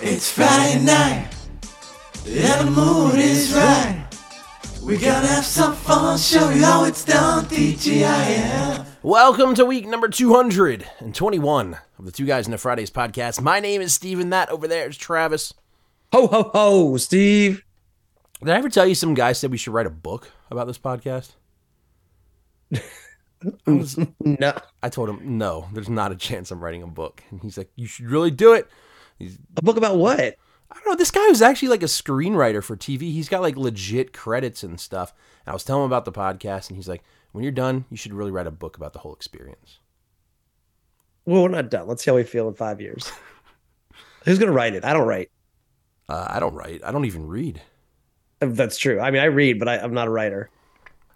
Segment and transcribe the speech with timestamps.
[0.00, 1.30] It's Friday night,
[2.26, 4.06] and the mood is right.
[4.82, 8.86] We gonna have some fun, show you how it's done, TGIF.
[9.02, 13.40] Welcome to week number 221 of the Two Guys in the Fridays podcast.
[13.40, 14.30] My name is Steven.
[14.30, 15.52] That over there is Travis.
[16.12, 17.64] Ho ho ho, Steve.
[18.40, 20.78] Did I ever tell you some guy said we should write a book about this
[20.78, 21.30] podcast?
[23.66, 24.52] I was, No.
[24.82, 27.22] I told him, no, there's not a chance I'm writing a book.
[27.30, 28.68] And he's like, you should really do it.
[29.20, 30.36] A book about what?
[30.70, 30.96] I don't know.
[30.96, 33.02] This guy was actually like a screenwriter for TV.
[33.02, 35.14] He's got like legit credits and stuff.
[35.44, 37.02] And I was telling him about the podcast, and he's like,
[37.32, 39.78] when you're done, you should really write a book about the whole experience.
[41.24, 41.86] Well, we're not done.
[41.86, 43.10] Let's see how we feel in five years.
[44.24, 44.84] Who's gonna write it?
[44.84, 45.30] I don't write.
[46.08, 46.82] Uh, I don't write.
[46.84, 47.60] I don't even read.
[48.40, 49.00] That's true.
[49.00, 50.50] I mean, I read, but I, I'm not a writer.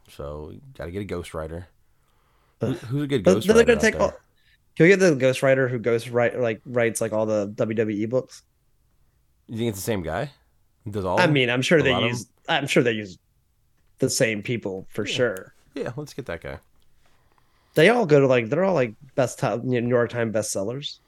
[0.08, 1.66] So got to get a ghostwriter.
[2.60, 3.54] Who, who's a good ghostwriter?
[3.54, 3.98] they're gonna take.
[3.98, 4.12] All,
[4.76, 8.42] can we get the ghostwriter who ghost write like writes like all the WWE books?
[9.48, 10.30] You think it's the same guy?
[10.88, 11.20] Does all?
[11.20, 12.26] I mean, I'm sure they use.
[12.48, 13.18] I'm sure they use
[13.98, 15.54] the same people for sure.
[15.74, 15.92] yeah.
[15.96, 16.58] Let's get that guy.
[17.74, 20.98] They all go to like they're all like best top New York Times bestsellers.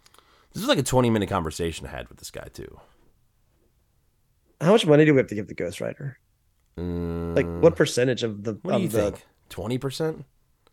[0.53, 2.79] This is like a 20 minute conversation I had with this guy too.
[4.61, 6.15] How much money do we have to give the ghostwriter?
[6.77, 9.11] Like, Mm, what percentage of the What do you the?
[9.13, 9.27] think?
[9.51, 10.25] 20 percent?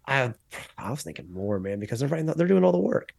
[0.09, 0.33] I
[0.77, 2.25] I was thinking more, man, because they're writing.
[2.25, 3.13] They're doing all the work.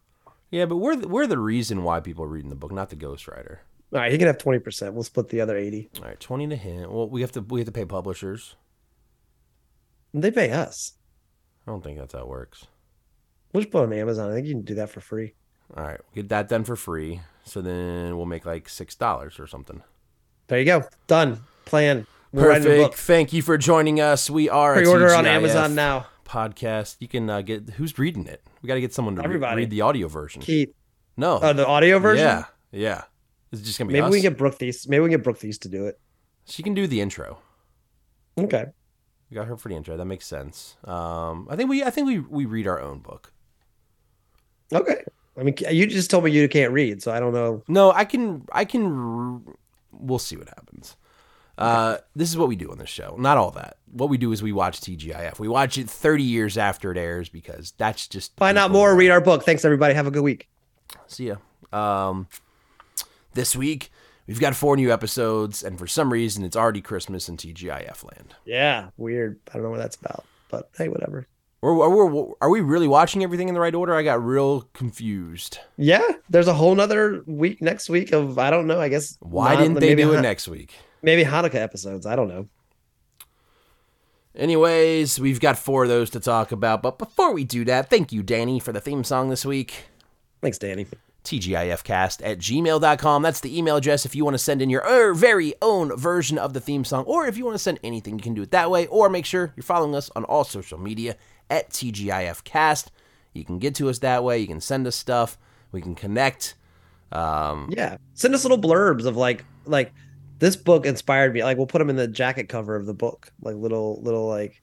[0.50, 2.96] Yeah, but we're the, we're the reason why people are reading the book, not the
[2.96, 3.58] ghostwriter.
[3.92, 4.94] All right, he can have twenty percent.
[4.94, 5.90] We'll split the other eighty.
[5.98, 6.92] All right, 20 to him.
[6.92, 8.56] Well, we have to we have to pay publishers.
[10.12, 10.94] They pay us.
[11.66, 12.66] I don't think that's how it works.
[13.52, 14.30] We'll just put on Amazon.
[14.30, 15.34] I think you can do that for free.
[15.76, 17.20] All right, we'll get that done for free.
[17.44, 19.82] So then we'll make like six dollars or something.
[20.48, 20.84] There you go.
[21.06, 21.40] Done.
[21.64, 22.06] Plan.
[22.32, 22.94] We're Perfect.
[22.94, 24.28] Thank you for joining us.
[24.30, 26.06] We are Pre-order on Amazon now.
[26.30, 26.96] Podcast.
[27.00, 28.42] You can uh, get who's reading it.
[28.62, 30.40] We got to get someone to re- read the audio version.
[30.42, 30.72] Keith.
[31.16, 32.24] No, Oh, the audio version.
[32.24, 33.02] Yeah, yeah.
[33.52, 34.10] It's just gonna be Maybe us.
[34.12, 34.88] we can get Brooke these.
[34.88, 35.98] Maybe we can get Brooke these to do it.
[36.44, 37.38] She can do the intro.
[38.38, 38.66] Okay.
[39.28, 39.96] We got her for the intro.
[39.96, 40.76] That makes sense.
[40.84, 43.32] Um, I think we I think we we read our own book.
[44.72, 45.02] Okay.
[45.38, 47.62] I mean, you just told me you can't read, so I don't know.
[47.68, 49.42] No, I can I can.
[49.92, 50.96] We'll see what happens.
[51.60, 53.14] Uh, this is what we do on this show.
[53.18, 53.76] Not all that.
[53.92, 55.38] What we do is we watch TGIF.
[55.38, 58.94] We watch it 30 years after it airs because that's just Find out more.
[58.96, 59.44] Read our book.
[59.44, 59.94] Thanks, everybody.
[59.94, 60.48] Have a good week.
[61.06, 61.36] See ya.
[61.72, 62.28] Um,
[63.34, 63.90] this week
[64.26, 68.34] we've got four new episodes, and for some reason it's already Christmas in TGIF land.
[68.44, 68.88] Yeah.
[68.96, 69.38] Weird.
[69.50, 71.26] I don't know what that's about, but hey, whatever.
[71.62, 71.74] Are
[72.06, 73.94] we, are we really watching everything in the right order?
[73.94, 75.58] I got real confused.
[75.76, 76.08] Yeah.
[76.30, 78.80] There's a whole nother week next week of I don't know.
[78.80, 80.74] I guess Why not- didn't they do it next week?
[81.02, 82.06] Maybe Hanukkah episodes.
[82.06, 82.48] I don't know.
[84.34, 86.82] Anyways, we've got four of those to talk about.
[86.82, 89.86] But before we do that, thank you, Danny, for the theme song this week.
[90.40, 90.86] Thanks, Danny.
[91.24, 93.22] TGIFcast at gmail.com.
[93.22, 96.38] That's the email address if you want to send in your er, very own version
[96.38, 98.52] of the theme song, or if you want to send anything, you can do it
[98.52, 101.16] that way, or make sure you're following us on all social media
[101.50, 102.86] at TGIFcast.
[103.34, 104.38] You can get to us that way.
[104.38, 105.36] You can send us stuff.
[105.72, 106.54] We can connect.
[107.12, 107.98] Um, Yeah.
[108.14, 109.92] Send us little blurbs of like like
[110.40, 111.44] this book inspired me.
[111.44, 113.30] Like we'll put them in the jacket cover of the book.
[113.40, 114.60] Like little little like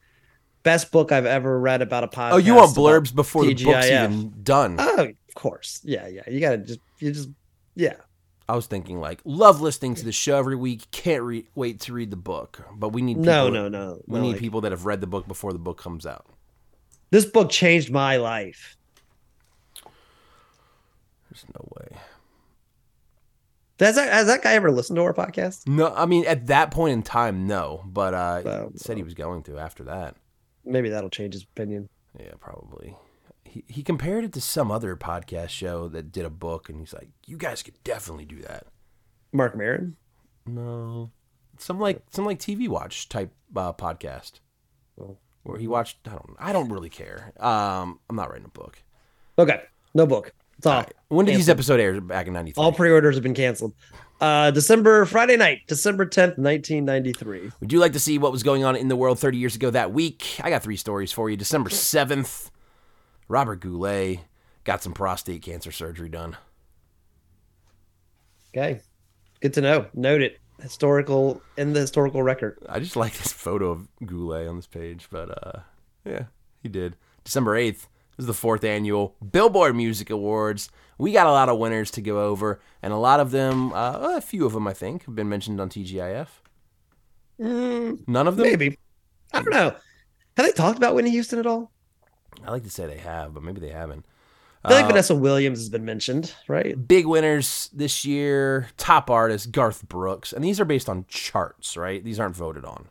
[0.63, 2.33] best book I've ever read about a podcast.
[2.33, 4.03] oh, you want blurbs before the book's TGIF.
[4.03, 4.75] even done?
[4.79, 5.79] Oh, of course.
[5.83, 6.23] Yeah, yeah.
[6.27, 7.29] You gotta just you just
[7.75, 7.95] yeah.
[8.49, 10.89] I was thinking like, love listening to the show every week.
[10.91, 14.01] Can't re- wait to read the book, but we need people No, no, no.
[14.07, 16.25] We no, need like, people that have read the book before the book comes out.
[17.11, 18.77] This book changed my life.
[21.29, 21.99] There's no way.
[23.79, 25.67] Has that has that guy ever listened to our podcast?
[25.67, 27.83] No, I mean at that point in time, no.
[27.85, 30.15] But uh, said he was going to after that.
[30.65, 31.89] Maybe that'll change his opinion.
[32.19, 32.95] Yeah, probably.
[33.43, 36.93] He he compared it to some other podcast show that did a book, and he's
[36.93, 38.65] like, "You guys could definitely do that."
[39.31, 39.95] Marc Maron?
[40.45, 41.11] No,
[41.57, 44.39] some like some like TV Watch type uh, podcast
[44.95, 45.97] Well, where he watched.
[46.07, 46.35] I don't.
[46.39, 47.31] I don't really care.
[47.39, 48.81] Um, I'm not writing a book.
[49.37, 49.61] Okay.
[49.93, 50.33] No book.
[50.57, 50.73] It's all.
[50.73, 50.93] All right.
[51.09, 51.57] When did these canceled.
[51.57, 52.01] episodes air?
[52.01, 52.61] Back in '93.
[52.61, 53.73] All pre-orders have been canceled.
[54.19, 57.51] Uh December Friday night, December 10th, 1993.
[57.59, 59.69] Would you like to see what was going on in the world 30 years ago
[59.69, 60.39] that week?
[60.43, 61.37] I got three stories for you.
[61.37, 62.49] December 7th,
[63.27, 64.21] Robert Goulet
[64.63, 66.35] got some prostate cancer surgery done.
[68.55, 68.81] Okay.
[69.39, 69.85] Good to know.
[69.93, 70.39] Note it.
[70.59, 72.57] Historical in the historical record.
[72.67, 75.59] I just like this photo of Goulet on this page, but uh,
[76.03, 76.23] yeah,
[76.63, 76.95] he did.
[77.23, 77.85] December 8th
[78.17, 80.69] this is the fourth annual Billboard Music Awards.
[80.97, 84.15] We got a lot of winners to go over, and a lot of them, uh,
[84.17, 86.27] a few of them, I think, have been mentioned on TGIF.
[87.39, 88.47] None of them?
[88.47, 88.77] Maybe.
[89.31, 89.75] I don't know.
[90.37, 91.71] Have they talked about Whitney Houston at all?
[92.45, 94.05] I like to say they have, but maybe they haven't.
[94.63, 96.87] I feel like Uh, Vanessa Williams has been mentioned, right?
[96.87, 98.69] Big winners this year.
[98.77, 102.03] Top artist Garth Brooks, and these are based on charts, right?
[102.03, 102.87] These aren't voted on.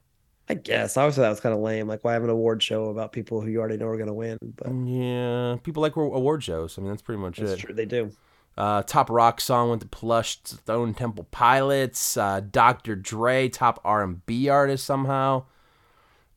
[0.49, 0.97] I guess.
[0.97, 1.89] I always that was kind of lame.
[1.89, 4.13] Like, why have an award show about people who you already know are going to
[4.15, 4.39] win?
[4.57, 6.79] But Yeah, people like award shows.
[6.79, 7.59] I mean, that's pretty much that's it.
[7.59, 7.75] true.
[7.75, 8.13] They do.
[8.57, 12.97] Uh, top rock song went to Plush, Stone Temple Pilots, uh, Dr.
[12.97, 15.45] Dre, top R and B artist somehow.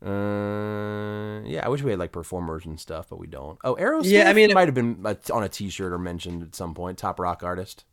[0.03, 3.57] Uh, yeah, I wish we had like performers and stuff, but we don't.
[3.63, 4.09] Oh, Aerosmith.
[4.11, 6.73] Yeah, I mean- it might have been uh, on a T-shirt or mentioned at some
[6.73, 6.97] point.
[6.97, 7.85] Top rock artist.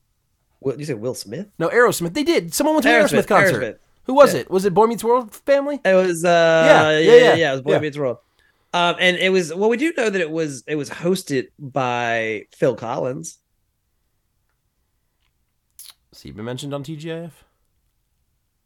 [0.60, 1.48] What you say, Will Smith?
[1.58, 2.14] No, Aerosmith.
[2.14, 2.54] They did.
[2.54, 3.62] Someone went to an Aerosmith, Aerosmith, concert.
[3.62, 3.78] Aerosmith.
[4.06, 4.40] Who was Yeah.
[4.40, 4.50] it?
[4.50, 5.80] Was it Boy Meets World family?
[5.84, 6.24] It was.
[6.24, 7.48] uh Yeah, Yeah, yeah, yeah, yeah.
[7.50, 7.78] It was Boy.
[7.80, 8.18] Meets World.
[8.72, 9.52] Um, and it was.
[9.54, 10.62] Well, we do know that it was.
[10.66, 13.38] It was hosted by Phil Collins.
[16.12, 17.32] Has he been mentioned on TGIF?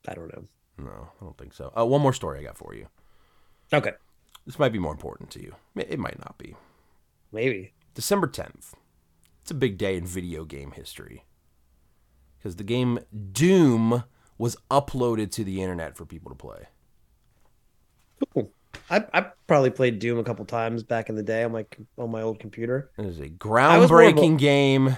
[0.09, 0.45] I don't know.
[0.79, 1.73] No, I don't think so.
[1.77, 2.87] Uh, one more story I got for you.
[3.73, 3.93] Okay,
[4.47, 5.55] This might be more important to you.
[5.77, 6.57] It might not be.
[7.33, 7.73] maybe.
[7.95, 8.73] December 10th.
[9.43, 11.25] It's a big day in video game history.
[12.39, 13.01] Because the game
[13.33, 14.05] Doom
[14.41, 16.67] was uploaded to the internet for people to play.
[18.33, 18.51] Cool.
[18.89, 21.67] I I probably played Doom a couple times back in the day on my
[21.99, 22.91] on my old computer.
[22.97, 24.97] It is a was a- groundbreaking game.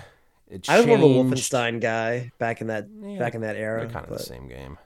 [0.49, 3.57] It I was more of a Wolfenstein guy back in that Yeah, back in that
[3.57, 3.81] era.
[3.81, 4.79] They're kind of the same game.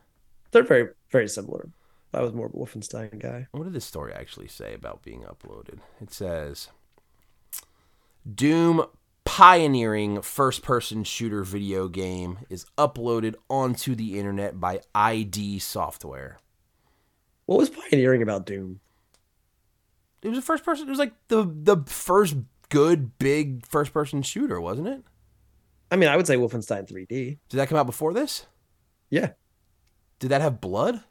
[0.52, 1.68] They're very very similar.
[2.14, 3.48] I was more of a Wolfenstein guy.
[3.50, 5.80] What did this story actually say about being uploaded?
[6.00, 6.68] It says
[8.32, 8.86] Doom
[9.26, 16.38] pioneering first person shooter video game is uploaded onto the internet by ID Software.
[17.44, 18.80] What was pioneering about Doom?
[20.22, 20.86] It was a first person.
[20.86, 22.36] It was like the the first
[22.70, 25.02] good big first person shooter, wasn't it?
[25.90, 27.38] I mean, I would say Wolfenstein 3D.
[27.48, 28.46] Did that come out before this?
[29.10, 29.30] Yeah,
[30.18, 31.02] Did that have blood?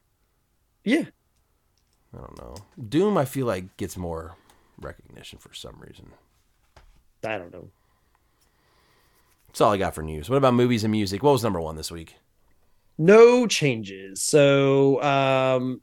[0.84, 1.06] yeah.
[2.14, 2.56] I don't know.
[2.90, 4.36] Doom, I feel like gets more
[4.80, 6.12] recognition for some reason.
[7.26, 7.70] I don't know.
[9.56, 10.30] That's all I got for news.
[10.30, 11.24] What about movies and music?
[11.24, 12.18] What was number one this week?
[12.98, 14.22] No changes.
[14.22, 15.80] So, um,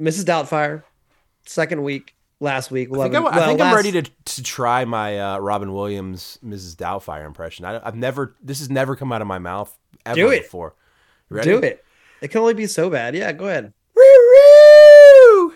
[0.00, 0.24] Mrs.
[0.24, 0.82] Doubtfire,
[1.44, 2.14] second week.
[2.40, 5.18] Last week, I think, I, well, I think I'm last- ready to to try my
[5.18, 6.74] uh, Robin Williams Mrs.
[6.74, 7.66] Doubtfire impression.
[7.66, 9.76] I, I've never this has never come out of my mouth
[10.06, 10.44] ever Do it.
[10.44, 10.74] before.
[11.28, 11.50] Ready?
[11.50, 11.84] do it.
[12.22, 13.14] It can only be so bad.
[13.14, 13.74] Yeah, go ahead.
[13.94, 15.54] Woo-woo!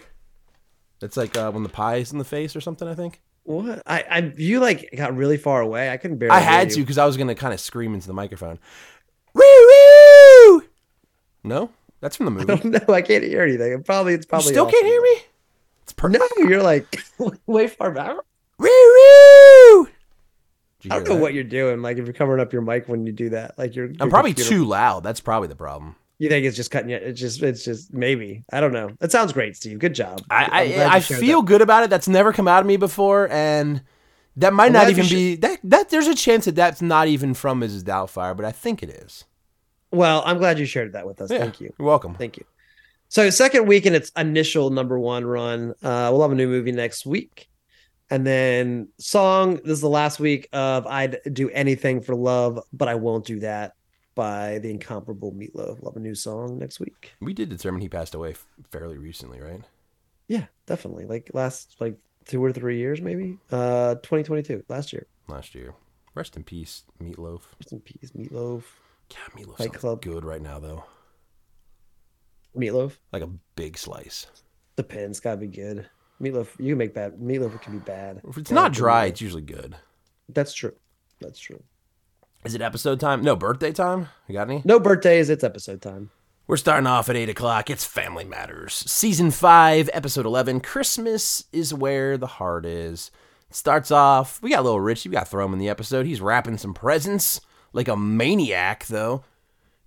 [1.01, 2.87] It's like uh, when the pie is in the face or something.
[2.87, 3.83] I think What?
[3.87, 5.91] I, I, you like got really far away.
[5.91, 6.35] I couldn't barely.
[6.37, 6.77] I had you.
[6.77, 8.59] to because I was gonna kind of scream into the microphone.
[9.35, 10.63] Woo woo!
[11.43, 11.71] No,
[12.01, 12.71] that's from the movie.
[12.71, 12.91] don't.
[12.91, 13.73] I can't hear anything.
[13.73, 14.73] It probably it's You probably still off.
[14.73, 15.17] can't hear me.
[15.83, 17.03] It's per- No, you're like
[17.47, 18.17] way far back.
[18.59, 19.89] Woo woo!
[20.85, 21.21] I don't know that?
[21.21, 21.83] what you're doing.
[21.83, 23.87] Like if you're covering up your mic when you do that, like you're.
[23.87, 25.03] I'm your probably computer- too loud.
[25.03, 25.97] That's probably the problem.
[26.21, 26.97] You think it's just cutting you?
[26.97, 27.43] It's just.
[27.43, 28.45] It's just maybe.
[28.53, 28.91] I don't know.
[29.01, 29.79] It sounds great, Steve.
[29.79, 30.23] Good job.
[30.29, 31.89] I I, I feel good about it.
[31.89, 33.83] That's never come out of me before, and
[34.37, 35.61] that might I'm not even be that.
[35.65, 37.85] That there's a chance that that's not even from Mrs.
[37.85, 39.25] Doubtfire, but I think it is.
[39.93, 41.31] Well, I'm glad you shared that with us.
[41.31, 41.73] Yeah, Thank you.
[41.79, 42.15] You're welcome.
[42.15, 42.45] Thank you.
[43.09, 45.71] So second week in its initial number one run.
[45.83, 47.49] Uh, we'll have a new movie next week.
[48.11, 52.89] And then song, this is the last week of I'd do anything for love, but
[52.89, 53.73] I won't do that
[54.15, 55.81] by the incomparable Meatloaf.
[55.81, 57.13] We'll a new song next week.
[57.21, 58.35] We did determine he passed away
[58.71, 59.63] fairly recently, right?
[60.29, 61.07] Yeah, definitely.
[61.07, 61.97] Like last like
[62.27, 63.39] two or three years, maybe.
[63.51, 65.07] Uh 2022, last year.
[65.29, 65.75] Last year.
[66.15, 67.43] Rest in peace, Meatloaf.
[67.61, 68.63] Rest in peace, Meatloaf.
[69.09, 70.03] God, Meatloaf Fight Club.
[70.03, 70.85] good right now though.
[72.57, 72.93] Meatloaf.
[73.13, 74.27] Like a big slice.
[74.77, 75.89] Depends, gotta be good.
[76.21, 78.21] Meatloaf, you can make bad meatloaf can be bad.
[78.29, 79.77] If it's Yeah, not dry, it's usually good.
[80.29, 80.75] That's true.
[81.21, 81.63] That's true.
[82.45, 83.23] Is it episode time?
[83.23, 84.09] No, birthday time?
[84.27, 84.63] You got any?
[84.65, 86.11] No birthdays, it's episode time.
[86.47, 87.71] We're starting off at 8 o'clock.
[87.71, 88.75] It's Family Matters.
[88.75, 90.61] Season 5, Episode 11.
[90.61, 93.11] Christmas is where the heart is.
[93.51, 95.09] Starts off, we got little Richie.
[95.09, 96.07] We got to throw him in the episode.
[96.07, 97.41] He's wrapping some presents
[97.73, 99.23] like a maniac, though.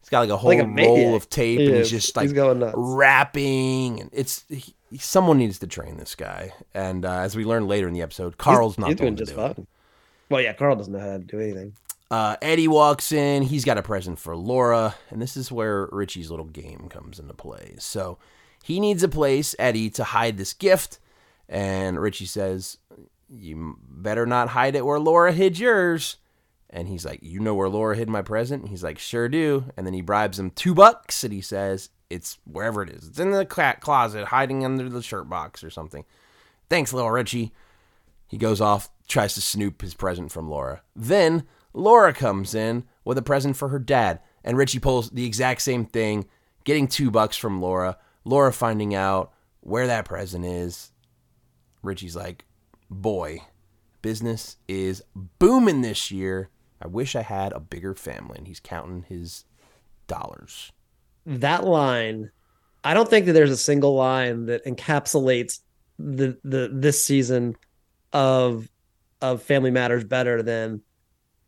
[0.01, 2.23] He's got like a whole Like a roll of tape He and he's just like
[2.25, 2.75] He's going nuts.
[2.77, 4.01] wrapping.
[4.01, 6.53] And it's he, someone needs to train this guy.
[6.73, 9.31] And uh, as we learn later in the episode, Carl's he's, not he's doing just
[9.31, 9.35] it.
[9.35, 9.65] fine.
[10.29, 11.73] Well, yeah, Carl doesn't know how to do anything.
[12.13, 13.41] Uh, Eddie walks in.
[13.41, 17.33] He's got a present for Laura, and this is where Richie's little game comes into
[17.33, 17.73] play.
[17.79, 18.19] So
[18.63, 20.99] he needs a place, Eddie, to hide this gift,
[21.49, 22.77] and Richie says,
[23.27, 26.17] "You better not hide it where Laura hid yours."
[26.69, 29.65] And he's like, "You know where Laura hid my present?" And he's like, "Sure do."
[29.75, 33.07] And then he bribes him two bucks, and he says, "It's wherever it is.
[33.07, 36.05] It's in the closet, hiding under the shirt box or something."
[36.69, 37.53] Thanks, little Richie.
[38.27, 40.83] He goes off, tries to snoop his present from Laura.
[40.95, 45.61] Then Laura comes in with a present for her dad, and Richie pulls the exact
[45.61, 46.27] same thing,
[46.63, 47.97] getting two bucks from Laura.
[48.25, 50.91] Laura finding out where that present is.
[51.81, 52.45] Richie's like,
[52.89, 53.39] Boy,
[54.01, 56.49] Business is booming this year.
[56.81, 58.37] I wish I had a bigger family.
[58.37, 59.45] And he's counting his
[60.07, 60.71] dollars.
[61.25, 62.29] that line
[62.83, 65.59] i don't think that there's a single line that encapsulates
[65.97, 67.55] the the this season
[68.11, 68.69] of
[69.21, 70.81] of family matters better than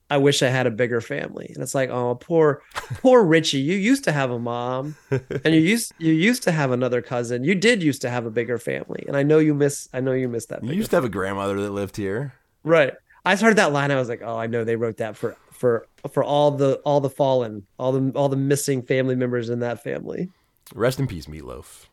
[0.09, 2.61] i wish i had a bigger family and it's like oh poor
[3.01, 6.71] poor richie you used to have a mom and you used you used to have
[6.71, 9.89] another cousin you did used to have a bigger family and i know you miss
[9.93, 12.33] i know you miss that You used to have a grandmother that lived here.
[12.63, 12.93] right
[13.25, 15.87] i heard that line i was like oh i know they wrote that for for
[16.11, 19.81] for all the all the fallen all the all the missing family members in that
[19.83, 20.29] family
[20.73, 21.85] Rest in peace, Meatloaf.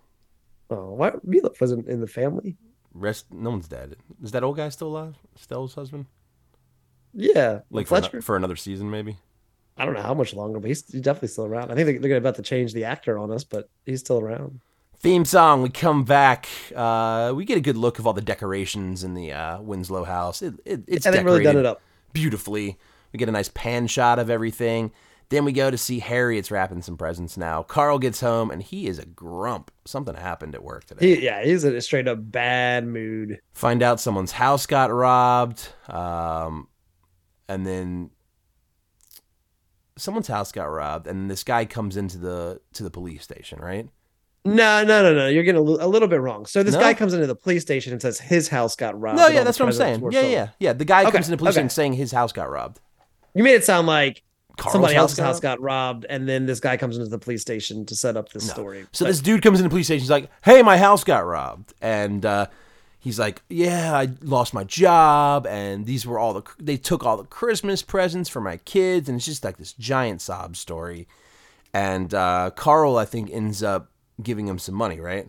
[0.71, 2.57] Oh, why Meatloaf wasn't in the family?
[2.95, 3.27] Rest.
[3.31, 3.97] No one's dead.
[4.23, 5.15] Is that old guy still alive?
[5.37, 6.07] Stella's husband?
[7.15, 8.23] Yeah, Like for, Fletcher.
[8.23, 9.19] for another season, maybe.
[9.77, 11.71] I don't know how much longer, but he's, he's definitely still around.
[11.71, 14.61] I think they- they're about to change the actor on us, but he's still around.
[14.99, 15.63] Theme song.
[15.63, 16.47] We come back.
[16.75, 20.43] Uh, we get a good look of all the decorations in the uh, Winslow house.
[20.43, 21.81] It, it, it's And they've really done it up.
[22.13, 22.79] beautifully.
[23.13, 24.93] We get a nice pan shot of everything.
[25.31, 27.63] Then we go to see Harriet's wrapping some presents now.
[27.63, 29.71] Carl gets home and he is a grump.
[29.87, 31.17] Something happened at work today.
[31.17, 33.41] He, yeah, he's in a straight up bad mood.
[33.55, 35.67] Find out someone's house got robbed.
[35.89, 36.69] Um,
[37.53, 38.11] and then
[39.97, 41.07] someone's house got robbed.
[41.07, 43.89] And this guy comes into the to the police station, right?
[44.45, 45.29] No, no, no, no.
[45.29, 46.47] You're getting a, little bit wrong.
[46.47, 46.81] So this No?
[46.81, 49.19] guy comes into the police station and says his house got robbed.
[49.19, 50.01] No, and yeah, all the that's what I'm saying.
[50.01, 50.33] were Yeah, stolen.
[50.33, 50.73] yeah, yeah.
[50.73, 51.61] The guy Okay, comes into the police okay.
[51.61, 52.81] station saying his house got robbed.
[53.35, 54.25] You made it sound like
[54.59, 55.43] Carl's somebody else's house robbed?
[55.43, 58.51] got robbed, and then this guy comes into the police station to set up this
[58.51, 58.85] story.
[58.91, 60.01] So But- this dude comes into the police station.
[60.03, 62.47] He's like, "Hey, my house got robbed," and uh,
[63.03, 67.19] he's like, "Yeah, I lost my job, and these were all the they took all
[67.19, 71.07] the Christmas presents for my kids, and it's just like this giant sob story."
[71.75, 73.91] And uh, Carl, I think, ends up
[74.23, 75.29] giving him some money, right?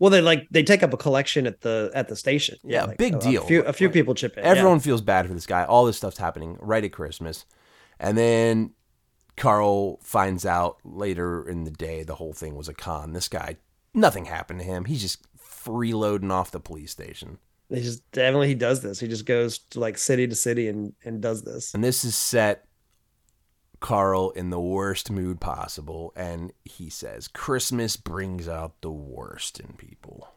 [0.00, 2.56] well, they like they take up a collection at the at the station.
[2.62, 3.42] Yeah, like, big a- deal.
[3.42, 4.44] A few, a few Like, people chip in.
[4.44, 4.50] yeah.
[4.50, 5.64] Everyone feels bad for this guy.
[5.64, 7.44] All this stuff's happening right at Christmas.
[7.98, 8.74] And then
[9.36, 13.12] Carl finds out later in the day the whole thing was a con.
[13.12, 13.56] This guy,
[13.94, 14.84] nothing happened to him.
[14.84, 15.26] He's just
[15.68, 17.38] freeloading off the police station.
[17.68, 18.98] He just definitely he does this.
[18.98, 21.74] He just goes to like city to city and and does this.
[21.74, 22.64] And this is set
[23.80, 26.12] Carl in the worst mood possible.
[26.16, 30.28] And he says, Christmas brings out the worst in people.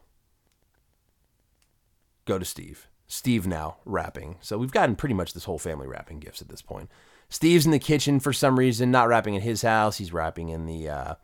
[2.24, 2.88] Go to Steve.
[3.06, 4.36] Steve now wrapping.
[4.40, 6.90] So we've gotten pretty much this whole family wrapping gifts at this point.
[7.28, 9.98] Steve's in the kitchen for some reason, not wrapping in his house.
[9.98, 11.14] He's wrapping in the uh,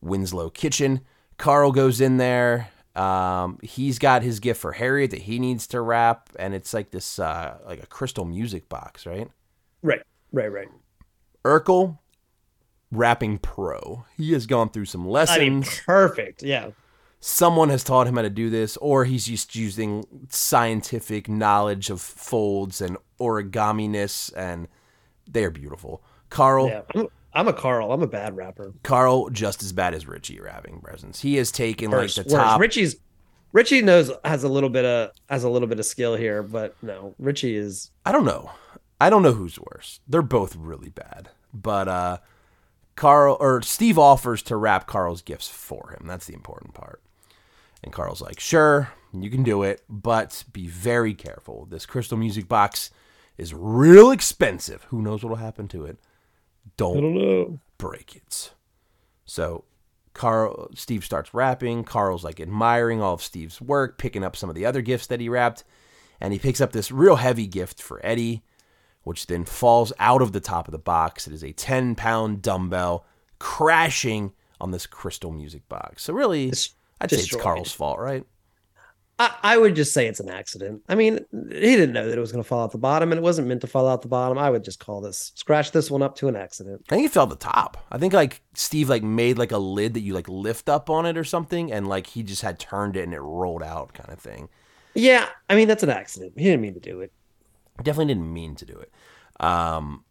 [0.00, 1.00] Winslow kitchen.
[1.38, 2.70] Carl goes in there.
[2.96, 6.90] Um, he's got his gift for Harriet that he needs to wrap, and it's like
[6.90, 9.28] this, uh, like a crystal music box, right?
[9.82, 10.68] Right, right, right.
[11.44, 11.98] Urkel,
[12.90, 14.04] wrapping pro.
[14.16, 15.38] He has gone through some I lessons.
[15.38, 16.42] mean, perfect.
[16.42, 16.70] Yeah,
[17.20, 22.00] Someone has taught him how to do this, or he's just using scientific knowledge of
[22.00, 24.68] folds and origaminess, and
[25.28, 26.02] they are beautiful.
[26.30, 27.04] Carl, yeah.
[27.36, 27.92] I'm, a Carl.
[27.92, 28.72] I'm a bad rapper.
[28.82, 31.20] Carl, just as bad as Richie wrapping presents.
[31.20, 32.42] He has taken Worse, like the worse.
[32.42, 32.60] top.
[32.60, 32.96] Richie's
[33.52, 36.74] Richie knows has a little bit of has a little bit of skill here, but
[36.82, 38.50] no, Richie is I don't know.
[39.00, 40.00] I don't know who's worse.
[40.08, 41.30] They're both really bad.
[41.54, 42.18] But uh
[42.96, 46.06] Carl or Steve offers to wrap Carl's gifts for him.
[46.06, 47.02] That's the important part.
[47.84, 51.66] And Carl's like, "Sure, you can do it, but be very careful.
[51.70, 52.90] This crystal music box
[53.38, 54.84] is real expensive.
[54.84, 55.98] Who knows what'll happen to it?
[56.76, 57.60] Don't know.
[57.78, 58.52] break it."
[59.24, 59.64] So
[60.14, 61.84] Carl Steve starts wrapping.
[61.84, 65.20] Carl's like admiring all of Steve's work, picking up some of the other gifts that
[65.20, 65.64] he wrapped,
[66.20, 68.42] and he picks up this real heavy gift for Eddie,
[69.02, 71.26] which then falls out of the top of the box.
[71.26, 73.04] It is a 10 pound dumbbell
[73.38, 76.04] crashing on this crystal music box.
[76.04, 77.36] So really, It's I'd say it's.
[77.36, 78.24] Carl's fault, right?
[79.18, 80.82] I, I would just say it's an accident.
[80.88, 83.18] I mean, he didn't know that it was going to fall out the bottom, and
[83.18, 84.36] it wasn't meant to fall out the bottom.
[84.36, 86.82] I would just call this scratch this one up to an accident.
[86.90, 87.78] I think it fell at the top.
[87.90, 91.06] I think like Steve like made like a lid that you like lift up on
[91.06, 94.10] it or something, and like he just had turned it and it rolled out kind
[94.10, 94.48] of thing.
[94.94, 96.34] Yeah, I mean that's an accident.
[96.36, 97.12] He didn't mean to do it.
[97.78, 98.92] definitely didn't mean to do it.
[99.40, 100.04] Um,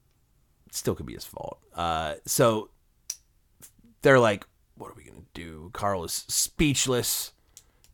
[0.72, 1.60] still could be his fault.
[1.76, 2.70] Uh, so
[4.02, 7.34] they're like, "What are we gonna do?" Carl is speechless,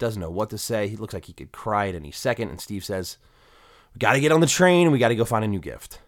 [0.01, 0.89] doesn't know what to say.
[0.89, 2.49] He looks like he could cry at any second.
[2.49, 3.17] And Steve says,
[3.93, 4.83] "We got to get on the train.
[4.87, 5.99] and We got to go find a new gift."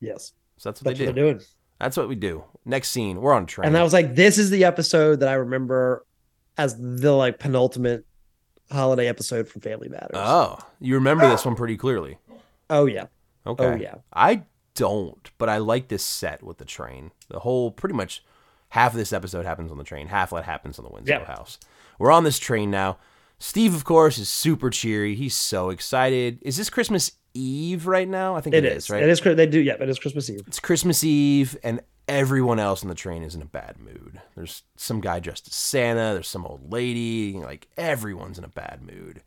[0.00, 1.20] Yes, So that's what that's they what do.
[1.22, 1.40] doing.
[1.78, 2.44] That's what we do.
[2.64, 3.66] Next scene, we're on a train.
[3.68, 6.04] And I was like, this is the episode that I remember
[6.56, 8.04] as the like penultimate
[8.70, 10.10] holiday episode from Family Matters.
[10.14, 12.18] oh, you remember this one pretty clearly.
[12.70, 13.06] oh yeah,
[13.46, 13.64] Okay.
[13.64, 13.96] oh yeah.
[14.12, 14.42] I
[14.74, 17.10] don't, but I like this set with the train.
[17.28, 18.22] The whole pretty much
[18.70, 21.18] half of this episode happens on the train, half of it happens on the Winslow
[21.20, 21.24] Yeah.
[21.26, 21.58] house.
[21.98, 22.98] We're on this train now.
[23.38, 25.14] Steve, of course, is super cheery.
[25.14, 26.38] He's so excited.
[26.42, 28.34] Is this Christmas Eve right now?
[28.36, 28.84] I think It it is.
[28.84, 29.02] is, right?
[29.02, 29.20] It is.
[29.20, 29.60] They do.
[29.60, 30.42] Yeah, it is Christmas Eve.
[30.46, 34.20] It's Christmas Eve, and everyone else on the train is in a bad mood.
[34.34, 36.12] There's some guy dressed as Santa.
[36.12, 37.34] There's some old lady.
[37.34, 39.22] Like everyone's in a bad mood.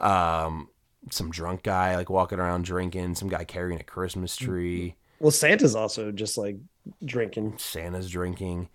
[0.00, 0.68] Um,
[1.10, 3.14] some drunk guy like walking around drinking.
[3.14, 4.96] Some guy carrying a Christmas tree.
[5.20, 6.56] Well, Santa's also just like
[7.04, 7.54] drinking.
[7.58, 8.68] Santa's drinking.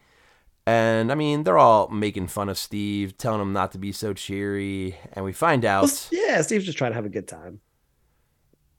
[0.66, 4.13] And I mean, they're all making fun of Steve, telling him not to be so
[4.13, 4.98] cheery.
[5.13, 5.84] And we find out.
[5.84, 7.62] Well, yeah, Steve's just trying to have a good time.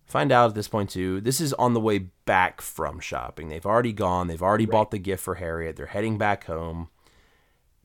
[0.06, 3.64] find out at this point too this is on the way back from shopping they've
[3.66, 6.88] already gone they've already bought the gift for harriet they're heading back home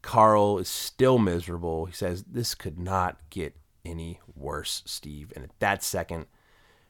[0.01, 5.59] carl is still miserable he says this could not get any worse steve and at
[5.59, 6.25] that second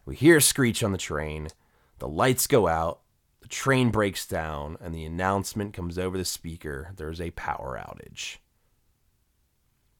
[0.06, 1.50] we hear a screech on the train
[2.00, 3.02] the lights go out
[3.46, 8.38] the train breaks down and the announcement comes over the speaker there's a power outage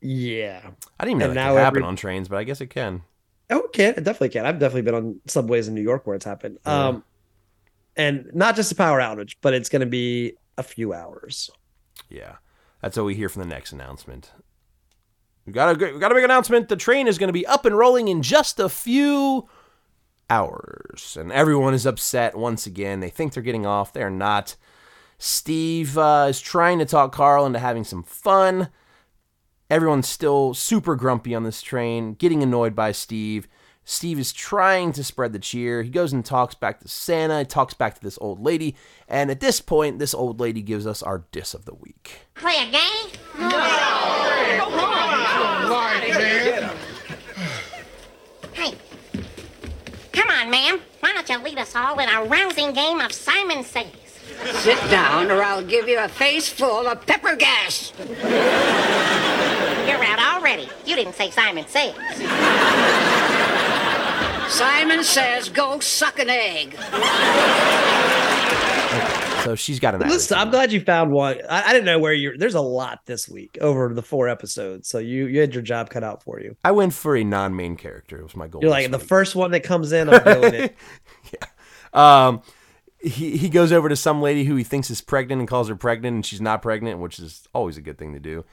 [0.02, 0.62] Yeah.
[1.00, 2.68] i didn't even know And that could happen every- on trains but i guess it
[2.72, 3.04] can
[3.52, 3.90] Oh, it can.
[3.96, 4.48] It definitely can.
[4.48, 6.58] I've definitely been on subways in New York where it's happened.
[6.66, 6.88] Yeah.
[6.88, 7.04] Um,
[7.96, 11.52] and not just a power outage, but it's going to be a few hours.
[12.10, 12.38] Yeah,
[12.82, 14.32] that's what we hear from the next announcement.
[15.46, 16.70] We got a we got a big announcement.
[16.70, 19.48] The train is going to be up and rolling in just a few
[20.30, 23.00] hours, and everyone is upset once again.
[23.00, 23.94] They think they're getting off.
[23.94, 24.56] They're not.
[25.18, 28.70] Steve uh, is trying to talk Carl into having some fun.
[29.70, 33.48] Everyone's still super grumpy on this train, getting annoyed by Steve.
[33.84, 35.84] Steve is trying to spread the cheer.
[35.84, 38.76] He goes and talks back to Santa, he talks back to this old lady,
[39.08, 42.28] and at this point, this old lady gives us our diss of the week.
[42.34, 42.82] Play a game?
[48.54, 48.74] Hey,
[50.12, 50.50] come on,
[51.26, 53.88] don't lead us all in a rousing game of Simon Says?
[54.52, 57.94] Sit down, or I'll give you a face full of pepper gas.
[59.88, 60.70] You're out already.
[60.86, 61.96] You didn't say Simon Says.
[64.50, 66.78] Simon says, go suck an egg.
[69.46, 71.40] So she's got an Listen, I'm glad you found one.
[71.50, 72.38] I, I didn't know where you're.
[72.38, 75.90] There's a lot this week over the four episodes, so you you had your job
[75.90, 76.56] cut out for you.
[76.64, 78.18] I went for a non-main character.
[78.18, 78.62] It was my goal.
[78.62, 79.08] You're like the week.
[79.08, 80.76] first one that comes in, I'm doing it.
[81.94, 82.42] Um,
[83.00, 85.76] he he goes over to some lady who he thinks is pregnant and calls her
[85.76, 88.44] pregnant, and she's not pregnant, which is always a good thing to do.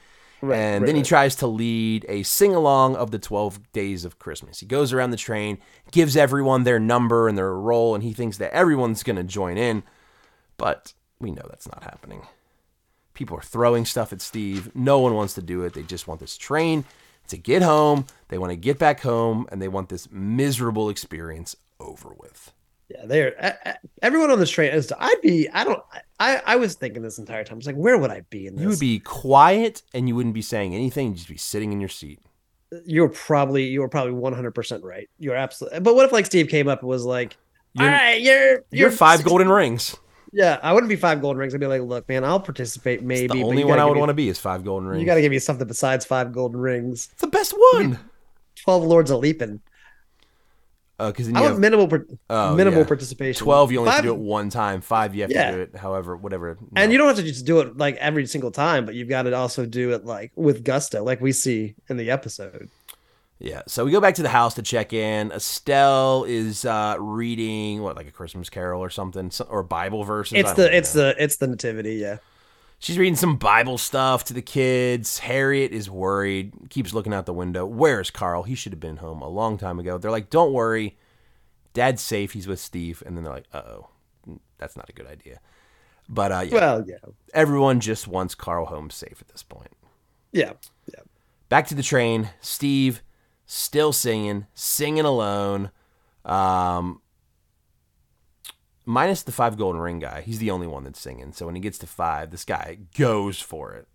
[0.41, 1.07] Right, and right, then he right.
[1.07, 4.59] tries to lead a sing along of the 12 days of Christmas.
[4.59, 5.57] He goes around the train,
[5.91, 9.57] gives everyone their number and their role, and he thinks that everyone's going to join
[9.57, 9.83] in.
[10.57, 12.21] But we know that's not happening.
[13.13, 14.71] People are throwing stuff at Steve.
[14.75, 15.73] No one wants to do it.
[15.73, 16.83] They just want this train
[17.27, 18.05] to get home.
[18.29, 22.51] They want to get back home, and they want this miserable experience over with.
[22.89, 24.91] Yeah, they're everyone on this train is.
[24.99, 25.47] I'd be.
[25.49, 25.81] I don't.
[26.19, 27.55] I I was thinking this entire time.
[27.55, 28.61] I was like, where would I be in this?
[28.63, 31.07] You would be quiet and you wouldn't be saying anything.
[31.09, 32.19] You'd just be sitting in your seat.
[32.85, 33.65] You're probably.
[33.65, 35.07] you're probably 100 percent right.
[35.19, 35.79] You're absolutely.
[35.79, 37.37] But what if like Steve came up and was like,
[37.73, 39.95] You're- "All right, you're You're five golden rings.
[40.33, 41.53] Yeah, I wouldn't be five golden rings.
[41.53, 43.27] I'd be like, look, man, I'll participate maybe.
[43.27, 44.99] the only one I would want to be is five golden rings.
[44.99, 47.09] You got to give me something besides five golden rings.
[47.11, 47.99] It's the best one.
[48.55, 49.61] Twelve lords of leaping.
[50.97, 51.89] Because uh, then I want minimal
[52.29, 52.87] Oh, minimal yeah.
[52.87, 53.43] participation.
[53.43, 53.71] twelve.
[53.71, 54.81] You only have to do it one time.
[54.81, 55.51] Five, you have Yeah.
[55.51, 55.75] to do it.
[55.75, 56.57] However, whatever.
[56.75, 59.23] And you don't have to just do it like every single time, but you've got
[59.23, 62.69] to also do it like with gusto, like we see in the episode.
[63.39, 63.63] Yeah.
[63.67, 65.31] So we go back to the house to check in.
[65.31, 70.37] Estelle is uh, reading what, like a Christmas Carol or something, or Bible verses.
[70.39, 71.01] It's the it's know.
[71.01, 72.17] the it's the nativity, yeah.
[72.79, 75.19] She's reading some Bible stuff to the kids.
[75.19, 77.65] Harriet is worried, keeps looking out the window.
[77.65, 78.43] Where's Carl?
[78.43, 79.97] He should have been home a long time ago.
[79.97, 80.97] They're like, don't worry.
[81.73, 82.33] Dad's safe.
[82.33, 83.01] He's with Steve.
[83.05, 83.89] And then they're like, uh oh,
[84.57, 85.39] that's not a good idea.
[86.09, 86.97] But uh, yeah, Well, yeah.
[87.33, 89.71] everyone just wants Carl home safe at this point.
[90.33, 90.53] Yeah.
[90.93, 91.01] Yeah.
[91.47, 92.29] Back to the train.
[92.41, 93.01] Steve
[93.53, 95.69] still singing, singing alone.
[96.25, 97.01] Um,
[98.85, 100.21] minus the five golden ring guy.
[100.21, 101.31] He's the only one that's singing.
[101.33, 103.87] So when he gets to five, this guy goes for it.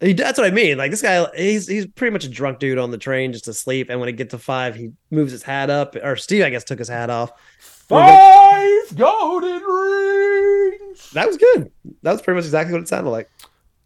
[0.00, 0.78] He, that's what I mean.
[0.78, 3.90] Like this guy, he's he's pretty much a drunk dude on the train just asleep.
[3.90, 5.96] And when he gets to five, he moves his hat up.
[5.96, 7.32] Or Steve, I guess, took his hat off.
[7.58, 11.10] Five golden rings.
[11.12, 11.70] That was good.
[12.02, 13.30] That was pretty much exactly what it sounded like.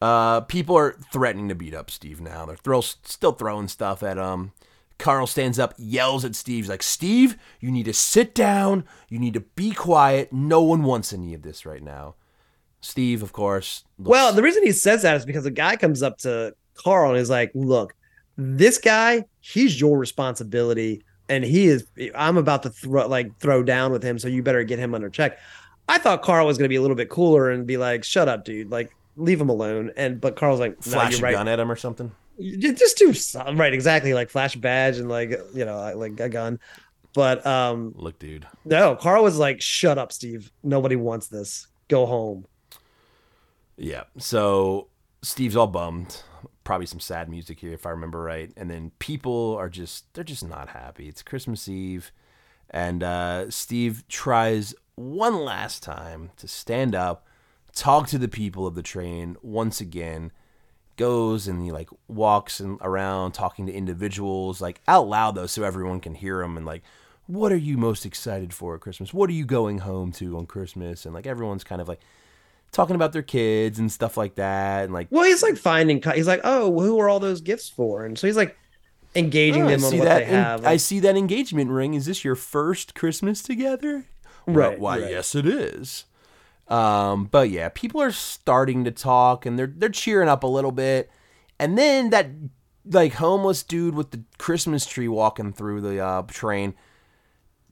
[0.01, 2.47] Uh, people are threatening to beat up Steve now.
[2.47, 4.53] They're throw, still throwing stuff at him.
[4.99, 6.65] Carl stands up, yells at Steve.
[6.65, 8.85] He's like, Steve, you need to sit down.
[9.09, 10.33] You need to be quiet.
[10.33, 12.17] No one wants any of this right now.
[12.81, 13.85] Steve, of course.
[13.99, 17.11] looks- Well, the reason he says that is because a guy comes up to Carl
[17.11, 17.95] and is like, "Look,
[18.37, 21.87] this guy, he's your responsibility, and he is.
[22.15, 25.11] I'm about to throw like throw down with him, so you better get him under
[25.11, 25.39] check."
[25.89, 28.29] I thought Carl was going to be a little bit cooler and be like, "Shut
[28.29, 28.71] up, dude!
[28.71, 31.59] Like, leave him alone." And but Carl's like, "No, flash you're a right." gun at
[31.59, 32.13] him or something.
[32.41, 36.61] Just do some, right, exactly, like flash badge and like you know, like a gun.
[37.15, 38.47] But um, Look, dude.
[38.65, 40.53] no, Carl was like, "Shut up, Steve.
[40.63, 41.67] Nobody wants this.
[41.89, 42.47] Go home."
[43.77, 44.05] Yeah.
[44.19, 44.89] So
[45.23, 46.23] Steve's all bummed.
[46.65, 48.53] Probably some sad music here, if I remember right.
[48.57, 51.09] And then people are just they're just not happy.
[51.09, 52.13] It's Christmas Eve,
[52.71, 57.27] and uh, Steve tries one last time to stand up,
[57.75, 60.31] talk to the people of the train once again.
[60.99, 65.63] Goes and he like walks and around talking to individuals like out loud though, so
[65.63, 66.83] everyone can hear him and like,
[67.27, 69.15] what are you most excited for at Christmas?
[69.15, 71.07] What are you going home to on Christmas?
[71.07, 72.01] And like everyone's kind of like
[72.73, 76.03] talking about their kids and stuff like that, and like Well, he's like finding.
[76.15, 78.57] He's like, "Oh, who are all those gifts for?" And so he's like
[79.17, 80.67] engaging Oh, them on what that they have.
[80.67, 81.95] I see that engagement ring.
[81.95, 84.05] Is this your first Christmas together?
[84.47, 85.11] Well, Right, why, right.
[85.11, 86.05] yes, it is.
[86.69, 90.73] Um, but yeah, people are starting to talk and they're they're cheering up a little
[90.73, 91.11] bit,
[91.59, 92.29] and then that
[92.91, 96.75] like homeless dude with the Christmas tree walking through the uh, train.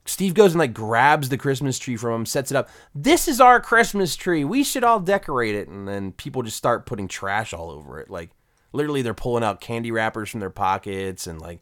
[0.05, 2.69] Steve goes and like grabs the Christmas tree from him, sets it up.
[2.95, 4.45] This is our Christmas tree.
[4.45, 5.67] We should all decorate it.
[5.67, 8.09] And then people just start putting trash all over it.
[8.09, 8.31] Like
[8.71, 11.61] literally, they're pulling out candy wrappers from their pockets and like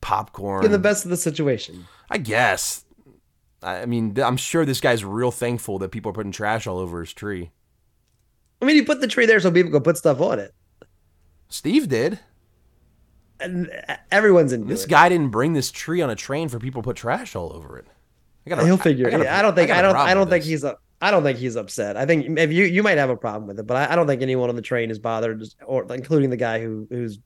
[0.00, 0.64] popcorn.
[0.64, 1.86] in the best of the situation.
[2.08, 2.84] I guess.
[3.62, 6.78] I I mean, I'm sure this guy's real thankful that people are putting trash all
[6.78, 7.50] over his tree.
[8.60, 10.54] I mean, he put the tree there so people could put stuff on it,
[11.48, 12.20] Steve did.
[13.40, 14.66] and uh, everyone's in.
[14.66, 14.90] This it.
[14.90, 17.78] guy didn't bring this tree on a train for people to put trash all over
[17.78, 17.86] it.
[18.46, 19.06] I gotta, He'll figure.
[19.06, 19.10] I, it.
[19.12, 19.70] gotta- yeah, I don't think.
[19.70, 19.96] I, a don't.
[19.96, 20.50] I don't think this.
[20.50, 20.80] he's up.
[21.00, 21.96] I don't think he's upset.
[21.96, 24.06] I think if you you might have a problem with it, but I, I don't
[24.06, 27.18] think anyone on the train is bothered, or including the guy who who's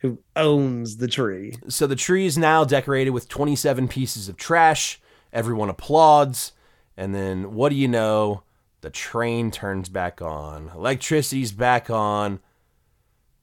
[0.00, 1.54] who owns the tree.
[1.68, 4.98] So the tree is now decorated with 27 pieces of trash.
[5.32, 6.52] Everyone applauds.
[6.96, 8.42] And then what do you know?
[8.82, 10.70] The train turns back on.
[10.74, 12.40] Electricity's back on.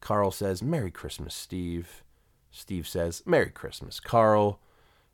[0.02, 2.04] Carl says, Merry Christmas, Steve.
[2.52, 4.60] Steve says, Merry Christmas, Carl.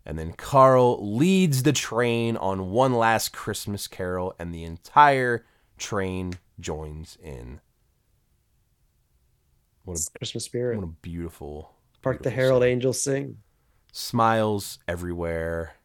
[0.06, 5.46] And then Carl leads the train on one last Christmas carol, and the entire
[5.78, 7.60] train joins in.
[9.84, 10.78] What a, Christmas spirit.
[10.78, 11.72] what a beautiful.
[12.04, 12.70] Hark the Herald scene.
[12.70, 13.38] Angels sing.
[13.92, 15.76] Smiles everywhere.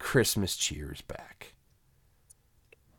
[0.00, 1.54] Christmas cheers back.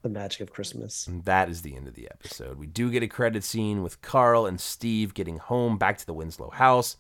[0.03, 1.05] The magic of Christmas.
[1.05, 2.57] And that is the end of the episode.
[2.57, 6.13] We do get a credit scene with Carl and Steve getting home back to the
[6.13, 6.95] Winslow house.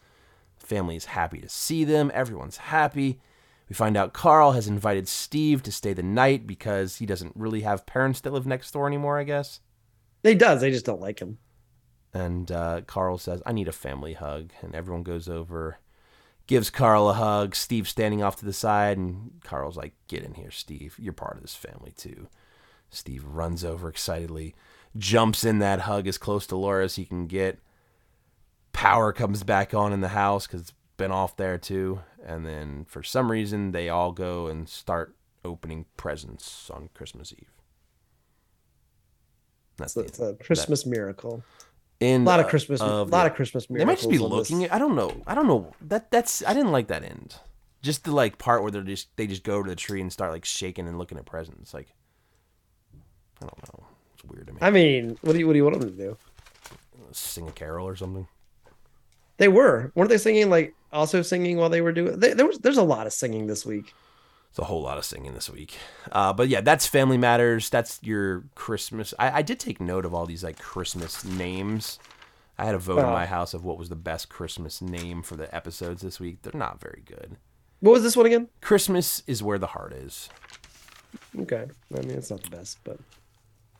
[0.59, 2.11] The family is happy to see them.
[2.13, 3.21] Everyone's happy.
[3.69, 7.61] We find out Carl has invited Steve to stay the night because he doesn't really
[7.61, 9.61] have parents that live next door anymore, I guess.
[10.23, 10.61] He does.
[10.61, 11.37] They just don't like him.
[12.13, 14.51] And uh, Carl says, I need a family hug.
[14.61, 15.79] And everyone goes over,
[16.51, 17.55] gives Carl a hug.
[17.55, 20.97] Steve's standing off to the side, and Carl's like, Get in here, Steve.
[20.99, 22.27] You're part of this family, too.
[22.89, 24.53] Steve runs over excitedly,
[24.97, 27.59] jumps in that hug as close to Laura as he can get.
[28.73, 32.01] Power comes back on in the house because it's been off there, too.
[32.21, 37.53] And then for some reason, they all go and start opening presents on Christmas Eve.
[39.77, 41.45] That's It's a, it's a Christmas miracle.
[42.01, 42.81] In A lot of Christmas.
[42.81, 44.65] A lot of Christmas They might just be looking.
[44.65, 45.21] At, I don't know.
[45.25, 45.71] I don't know.
[45.81, 46.43] That that's.
[46.45, 47.35] I didn't like that end.
[47.81, 50.31] Just the like part where they're just they just go to the tree and start
[50.31, 51.73] like shaking and looking at presents.
[51.73, 51.93] Like
[53.41, 53.85] I don't know.
[54.15, 54.59] It's weird to me.
[54.61, 56.17] I mean, what do you what do you want them to do?
[57.11, 58.27] Sing a carol or something.
[59.37, 62.19] They were weren't they singing like also singing while they were doing?
[62.19, 63.93] They, there was there's a lot of singing this week.
[64.51, 65.77] It's a whole lot of singing this week.
[66.11, 67.69] Uh, but yeah, that's Family Matters.
[67.69, 69.13] That's your Christmas.
[69.17, 71.97] I, I did take note of all these like Christmas names.
[72.57, 73.13] I had a vote in Oh.
[73.13, 76.41] my house of what was the best Christmas name for the episodes this week.
[76.41, 77.37] They're not very good.
[77.79, 78.49] What was this one again?
[78.59, 80.29] Christmas is where the heart is.
[81.39, 81.65] Okay,
[81.97, 82.99] I mean it's not the best, but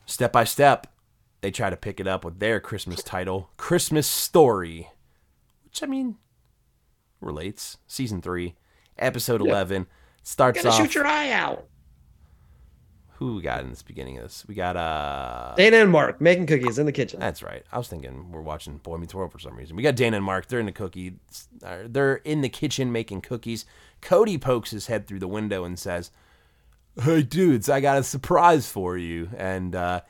[0.05, 0.87] Step by step,
[1.41, 4.89] they try to pick it up with their Christmas title, Christmas Story,
[5.65, 6.15] which I mean
[7.19, 7.77] relates.
[7.87, 8.55] Season three,
[8.97, 9.87] episode eleven
[10.23, 10.77] starts gotta off.
[10.81, 11.67] shoot your eye out.
[13.15, 14.45] Who we got in this beginning of this?
[14.47, 15.53] We got uh.
[15.55, 17.19] Dana and Mark making cookies in the kitchen.
[17.19, 17.63] That's right.
[17.71, 19.75] I was thinking we're watching Boy Meets World for some reason.
[19.75, 20.47] We got Dana and Mark.
[20.47, 21.17] They're in the cookie.
[21.63, 23.65] uh, They're in the kitchen making cookies.
[24.01, 26.09] Cody pokes his head through the window and says,
[26.99, 30.01] "Hey dudes, I got a surprise for you." And uh,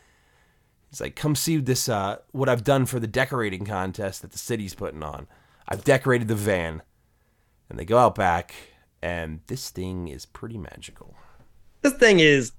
[0.89, 1.89] he's like, "Come see this.
[1.89, 5.27] Uh, what I've done for the decorating contest that the city's putting on.
[5.67, 6.81] I've decorated the van."
[7.69, 8.53] And they go out back,
[9.01, 11.15] and this thing is pretty magical.
[11.81, 12.51] This thing is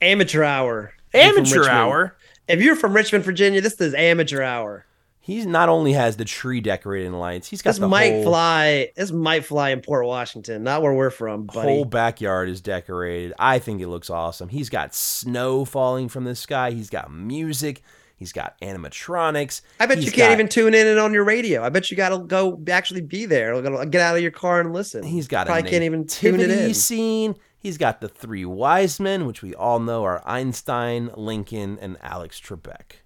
[0.00, 0.92] amateur hour.
[1.12, 2.16] if you're from Amateur hour.
[2.46, 4.86] If you're from Richmond, Virginia, this is amateur hour.
[5.20, 8.88] He's not only has the tree decorating lights, he's got This the might whole, fly.
[8.96, 11.68] This might fly in Port Washington, not where we're from, buddy.
[11.68, 13.34] whole backyard is decorated.
[13.38, 14.48] I think it looks awesome.
[14.48, 16.70] He's got snow falling from the sky.
[16.70, 17.82] He's got music.
[18.18, 19.60] He's got animatronics.
[19.78, 21.62] I bet He's you can't got- even tune in on your radio.
[21.62, 23.60] I bet you got to go actually be there.
[23.86, 25.04] Get out of your car and listen.
[25.04, 26.74] He's got probably a can't even tune it in.
[26.74, 27.36] scene.
[27.60, 32.40] He's got the three wise men, which we all know are Einstein, Lincoln, and Alex
[32.40, 33.02] Trebek.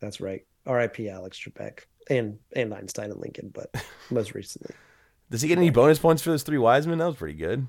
[0.00, 0.44] That's right.
[0.66, 1.08] R.I.P.
[1.08, 3.70] Alex Trebek and and Einstein and Lincoln, but
[4.10, 4.74] most recently.
[5.30, 6.98] Does he get any bonus points for those three wise men?
[6.98, 7.66] That was pretty good.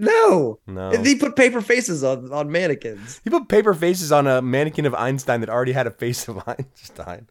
[0.00, 0.90] No, No.
[0.90, 3.20] he put paper faces on on mannequins.
[3.22, 6.42] He put paper faces on a mannequin of Einstein that already had a face of
[6.48, 7.28] Einstein.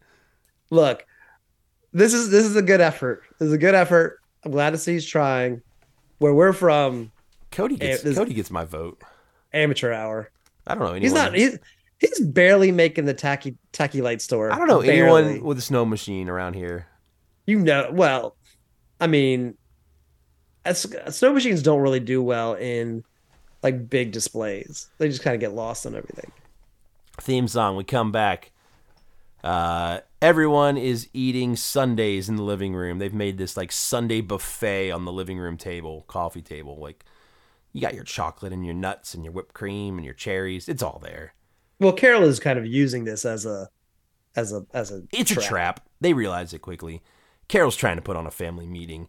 [0.69, 1.05] Look,
[1.93, 3.23] this is this is a good effort.
[3.39, 4.19] This is a good effort.
[4.45, 5.61] I'm glad to see he's trying.
[6.19, 7.11] Where we're from,
[7.51, 9.01] Cody eh, gets this- Cody gets my vote.
[9.53, 10.29] amateur hour.
[10.67, 11.01] I don't know anyone.
[11.01, 11.33] He's not.
[11.33, 11.57] He's
[11.99, 14.51] he's barely making the tacky tacky light store.
[14.51, 15.23] I don't know Barely.
[15.31, 16.85] anyone with a snow machine around here.
[17.47, 18.35] You know, well,
[19.01, 19.55] I mean,
[20.73, 23.03] snow machines don't really do well in
[23.63, 24.87] like big displays.
[24.97, 26.31] They just kind of get lost on everything.
[27.19, 27.75] Theme song.
[27.75, 28.51] We come back.
[29.43, 32.99] Uh, everyone is eating sundaes in the living room.
[32.99, 36.77] They've made this like sundae buffet on the living room table, coffee table.
[36.79, 37.05] Like
[37.73, 40.67] you got your chocolate and your nuts and your whipped cream and your cherries.
[40.67, 41.33] It's all there.
[41.79, 43.69] Well, Carol is kind of using this as a
[44.35, 45.85] as a as a It's a trap.
[46.01, 47.01] They realize it quickly.
[47.47, 49.07] Carol's trying to put on a family meeting,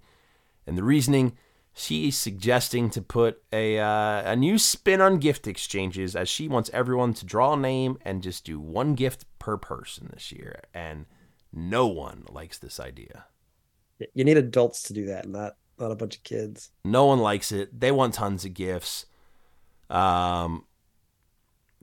[0.67, 1.37] and the reasoning
[1.73, 6.71] she's suggesting to put a uh, a new spin on gift exchanges, as she wants
[6.73, 11.07] everyone to draw a name and just do one gift per person this year, and
[11.53, 13.27] no one likes this idea.
[14.15, 16.71] You need adults to do that, not not a bunch of kids.
[16.85, 17.81] No one likes it.
[17.81, 19.07] They want tons of gifts.
[19.89, 20.67] Um,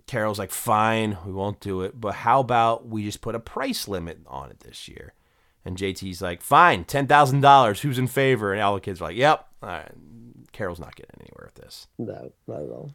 [0.05, 1.99] Carol's like, fine, we won't do it.
[1.99, 5.13] But how about we just put a price limit on it this year?
[5.67, 7.81] And JT's like, fine, ten thousand dollars.
[7.81, 8.53] Who's in favor?
[8.53, 9.45] And all the kids are like, yep.
[9.61, 9.91] All right.
[10.53, 11.87] Carol's not getting anywhere with this.
[11.99, 12.91] No, not at all.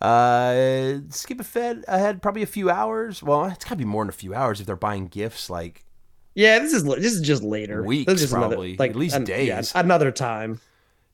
[0.00, 3.22] Uh, skip a fed ahead probably a few hours.
[3.22, 5.50] Well, it's gotta be more than a few hours if they're buying gifts.
[5.50, 5.84] Like
[6.34, 7.82] Yeah, this is this is just later.
[7.82, 8.76] Weeks, This is just probably.
[8.78, 9.72] Like at least an- yeah, days.
[9.74, 10.60] another time.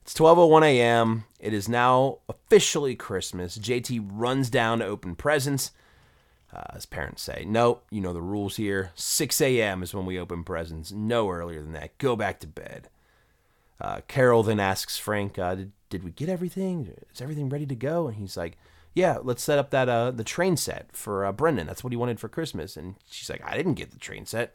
[0.02, 1.24] It's 12:01 a.m.
[1.40, 3.58] It is now officially Christmas.
[3.58, 5.72] JT runs down to open presents.
[6.56, 8.90] Uh, his parents say, "No, you know the rules here.
[8.94, 9.82] 6 a.m.
[9.82, 10.90] is when we open presents.
[10.90, 11.98] No earlier than that.
[11.98, 12.88] Go back to bed."
[13.78, 16.94] Uh, Carol then asks Frank, uh, did, "Did we get everything?
[17.12, 18.56] Is everything ready to go?" And he's like,
[18.94, 21.66] "Yeah, let's set up that uh, the train set for uh, Brendan.
[21.66, 24.54] That's what he wanted for Christmas." And she's like, "I didn't get the train set.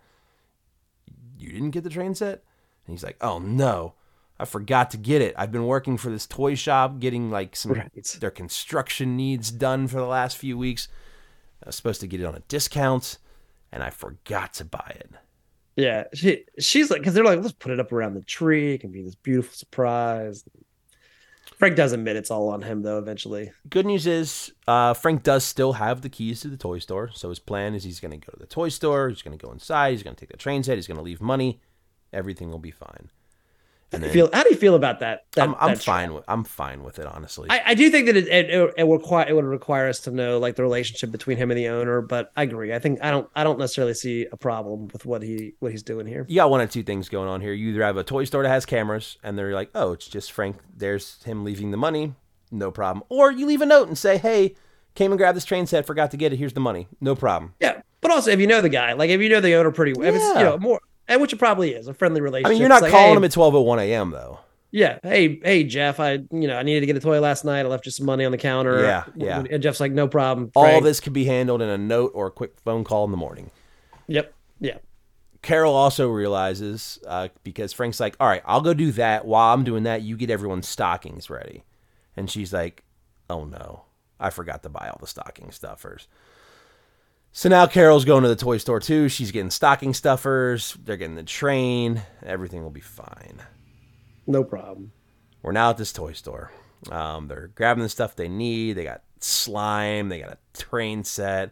[1.37, 2.43] You didn't get the train set?"
[2.87, 3.93] And he's like, "Oh no."
[4.39, 5.35] I forgot to get it.
[5.37, 8.17] I've been working for this toy shop, getting like some Right.
[8.19, 10.87] their construction needs done for the last few weeks.
[11.63, 13.17] I was supposed to get it on a discount,
[13.71, 15.11] and I forgot to buy it.
[15.75, 18.73] Yeah, she she's like because they're like let's put it up around the tree.
[18.73, 20.43] It can be this beautiful surprise.
[21.57, 22.97] Frank does admit it's all on him though.
[22.97, 27.11] Eventually, Good news is, uh, Frank does still have the keys to the toy store.
[27.13, 29.09] So his plan is he's going to go to the toy store.
[29.09, 29.91] He's going to go inside.
[29.91, 30.77] He's going to take the train set.
[30.77, 31.61] He's going to leave money.
[32.11, 33.09] Everything will be fine.
[33.93, 35.25] And how do then you feel how do you feel about that?
[35.33, 37.47] that I'm, I'm that fine with I'm fine with it honestly.
[37.49, 39.99] I, I do think that it it, it, it, would require, it would require us
[40.01, 42.01] to know like the relationship between him and the owner.
[42.01, 42.73] But I agree.
[42.73, 45.83] I think I don't I don't necessarily see a problem with what he what he's
[45.83, 46.25] doing here.
[46.29, 47.53] you got one of two things going on here.
[47.53, 50.31] You either have a toy store that has cameras, and they're like, "Oh, it's just
[50.31, 50.57] Frank.
[50.75, 52.15] There's him leaving the money,
[52.49, 54.55] no problem." Or you leave a note and say, "Hey,
[54.95, 56.37] came and grabbed this train set, forgot to get it.
[56.37, 59.19] Here's the money, no problem." Yeah, but also if you know the guy, like if
[59.21, 60.43] you know the owner pretty well, if it's you Yeah.
[60.43, 60.79] know more,
[61.11, 62.47] and which it probably is a friendly relationship.
[62.47, 64.11] I mean, you're not like, calling hey, him at 12:01 a.m.
[64.11, 64.39] though.
[64.71, 64.99] Yeah.
[65.03, 65.99] Hey, hey, Jeff.
[65.99, 67.59] I, you know, I needed to get a toy last night.
[67.59, 68.81] I left you some money on the counter.
[68.81, 69.43] Yeah, yeah.
[69.51, 70.49] And Jeff's like, no problem.
[70.55, 73.17] All this could be handled in a note or a quick phone call in the
[73.17, 73.51] morning.
[74.07, 74.33] Yep.
[74.61, 74.77] Yeah.
[75.41, 79.25] Carol also realizes uh, because Frank's like, "All right, I'll go do that.
[79.25, 81.63] While I'm doing that, you get everyone's stockings ready."
[82.15, 82.83] And she's like,
[83.27, 83.85] "Oh no,
[84.19, 86.07] I forgot to buy all the stocking stuffers."
[87.33, 89.07] So now Carol's going to the toy store too.
[89.07, 90.77] She's getting stocking stuffers.
[90.83, 92.01] They're getting the train.
[92.23, 93.41] Everything will be fine.
[94.27, 94.91] No problem.
[95.41, 96.51] We're now at this toy store.
[96.91, 98.73] Um, they're grabbing the stuff they need.
[98.73, 100.09] They got slime.
[100.09, 101.51] They got a train set.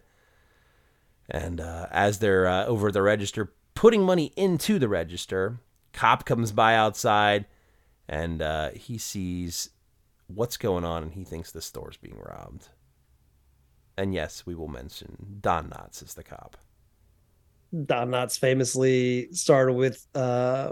[1.29, 5.59] And uh, as they're uh, over at the register, putting money into the register,
[5.93, 7.45] cop comes by outside,
[8.07, 9.69] and uh, he sees
[10.27, 12.69] what's going on, and he thinks the store's being robbed.
[13.99, 16.55] And yes, we will mention Don Knotts is the cop.
[17.85, 20.71] Don Knotts famously started with, uh,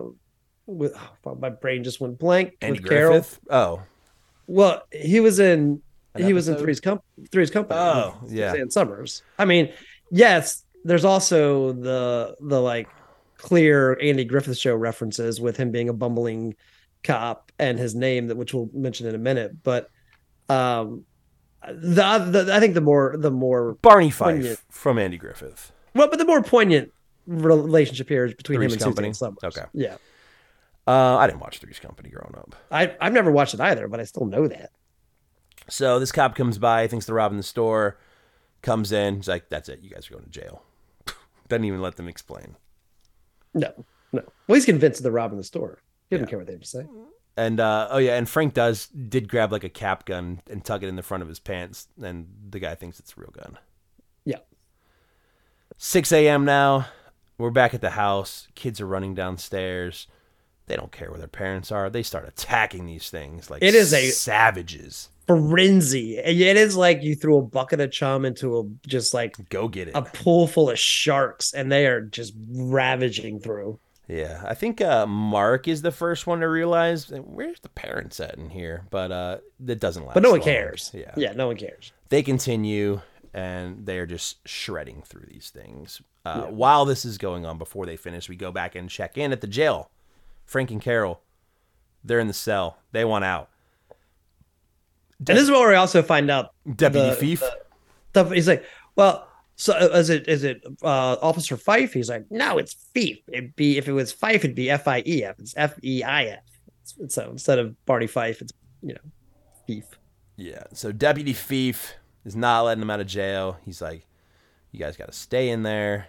[0.66, 3.26] with oh, my brain just went blank Andy with Carol.
[3.50, 3.82] Oh,
[4.48, 5.82] Well, he was in
[6.16, 6.56] An he was in?
[6.56, 7.78] Three's Com- Three's Company.
[7.78, 8.54] Oh, yeah.
[8.54, 9.24] Suzanne Somers.
[9.38, 9.74] I mean,
[10.10, 12.88] yes, there's also the the like
[13.36, 16.56] clear Andy Griffith show references with him being a bumbling
[17.04, 19.52] cop and his name that which we'll mention in a minute.
[19.64, 19.90] But
[20.48, 21.04] um,
[21.66, 24.60] the, the I think the more the more Barney Fife Poignant.
[24.70, 25.72] from Andy Griffith.
[25.94, 26.92] Well, but the more poignant
[27.26, 29.14] relationship here is between Three's him and Company?
[29.14, 29.40] Somers.
[29.44, 29.64] Okay.
[29.74, 29.98] Yeah.
[30.86, 32.56] Uh, I didn't watch Three's Company growing up.
[32.72, 34.72] I, I've never watched it either, but I still know that.
[35.70, 37.98] So this cop comes by, thinks they're robbing the store,
[38.62, 39.18] comes in.
[39.18, 39.82] He's like, "That's it.
[39.82, 40.64] You guys are going to jail."
[41.50, 42.56] Doesn't even let them explain.
[43.54, 43.74] No,
[44.14, 44.24] no.
[44.48, 45.80] Well, he's convinced they're robbing the store.
[46.10, 46.86] He doesn't care what they have to say.
[47.38, 50.82] And uh, oh yeah, and Frank does did grab like a cap gun and tuck
[50.82, 53.58] it in the front of his pants, and the guy thinks it's a real gun.
[54.26, 54.40] Yeah.
[55.78, 56.46] 6 a.m.
[56.46, 56.88] now.
[57.38, 58.48] We're back at the house.
[58.56, 60.08] Kids are running downstairs.
[60.66, 61.90] They don't care where their parents are.
[61.90, 65.10] They start attacking these things like It is a- savages.
[65.28, 66.18] Frenzy.
[66.18, 69.90] It is like you threw a bucket of chum into a just like Go get
[69.90, 69.92] it.
[69.96, 73.78] a pool full of sharks, and they are just ravaging through.
[74.08, 78.38] Yeah, I think uh, Mark is the first one to realize where's the parents at
[78.38, 80.14] in here, but uh, that doesn't last.
[80.14, 80.46] But no one long.
[80.46, 80.92] cares.
[80.94, 81.92] Yeah, Yeah, no one cares.
[82.10, 83.02] they continue
[83.34, 86.02] and they are just shredding through these things.
[86.26, 89.32] Uh, While this is going on, before they finish, we go back and check in
[89.34, 89.92] at the jail.
[90.46, 91.22] Frank and Carol,
[92.04, 92.78] they're in the cell.
[92.94, 93.50] They want out.
[95.20, 97.44] And this is where we also find out Deputy the- Thief.
[98.14, 98.64] the- he's like,
[98.96, 99.27] well,
[99.58, 101.92] so uh, is it is it uh, Officer Fife?
[101.92, 103.20] He's like, no, it's Fife.
[103.28, 105.40] It'd be if it was Fife, it'd be F I E F.
[105.40, 106.44] It's F E I F.
[107.08, 109.02] So instead of Barney Fife, it's you know,
[109.68, 109.98] Fife.
[110.36, 110.64] Yeah.
[110.74, 113.58] So Deputy Thief is not letting him out of jail.
[113.66, 114.06] He's like,
[114.72, 116.08] "You guys got to stay in there,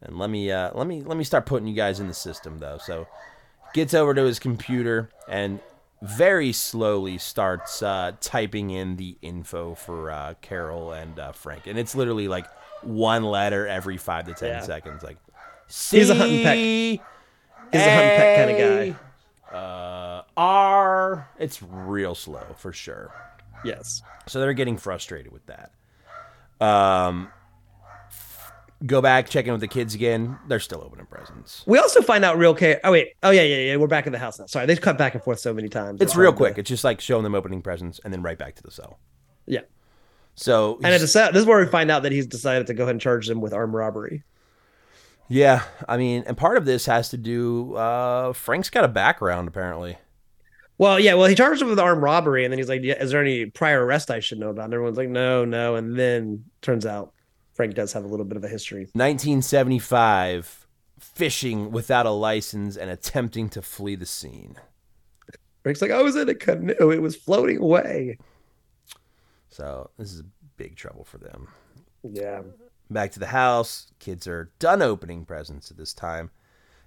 [0.00, 2.58] and let me uh, let me let me start putting you guys in the system
[2.58, 3.06] though." So
[3.74, 5.60] gets over to his computer and
[6.02, 11.78] very slowly starts uh, typing in the info for uh, Carol and uh, Frank, and
[11.78, 12.46] it's literally like
[12.82, 14.60] one letter every five to ten Yeah.
[14.62, 15.02] seconds.
[15.02, 15.16] Like,
[15.68, 16.54] He's a hunt and peck.
[16.56, 17.00] C
[17.72, 18.58] He's a hunt and peck kind of
[19.52, 19.56] guy.
[19.56, 21.28] Uh, R.
[21.38, 23.12] It's real slow for sure.
[23.64, 24.02] Yes.
[24.26, 25.72] So they're getting frustrated with that.
[26.64, 27.28] Um,
[28.84, 30.38] go back, check in with the kids again.
[30.48, 31.62] They're still opening presents.
[31.66, 32.80] We also find out real care.
[32.84, 33.14] Oh wait.
[33.22, 33.76] Oh yeah, yeah, yeah.
[33.76, 34.46] We're back in the house now.
[34.46, 36.00] Sorry, they've cut back and forth so many times.
[36.00, 36.58] It's real quick.
[36.58, 38.98] It's just like showing them opening presents and then right back to the cell.
[39.46, 39.60] Yeah.
[40.34, 42.82] So And at the this is where we find out that he's decided to go
[42.82, 44.22] ahead and charge them with armed robbery.
[45.28, 47.74] yeah, I mean, and part of this has to do.
[47.74, 49.98] Uh, Frank's got a background apparently.
[50.78, 51.14] Well, yeah.
[51.14, 53.46] Well, he charged him with armed robbery, and then he's like, yeah, "Is there any
[53.46, 57.14] prior arrest I should know about?" And everyone's like, "No, no." And then turns out
[57.56, 58.82] Frank does have a little bit of a history.
[58.92, 60.66] 1975,
[61.00, 64.56] fishing without a license and attempting to flee the scene.
[65.62, 66.90] Frank's like, "I was in a canoe.
[66.90, 68.18] It was floating away."
[69.48, 70.26] So this is a
[70.58, 71.48] big trouble for them.
[72.02, 72.42] Yeah.
[72.90, 73.90] Back to the house.
[73.98, 76.30] Kids are done opening presents at this time.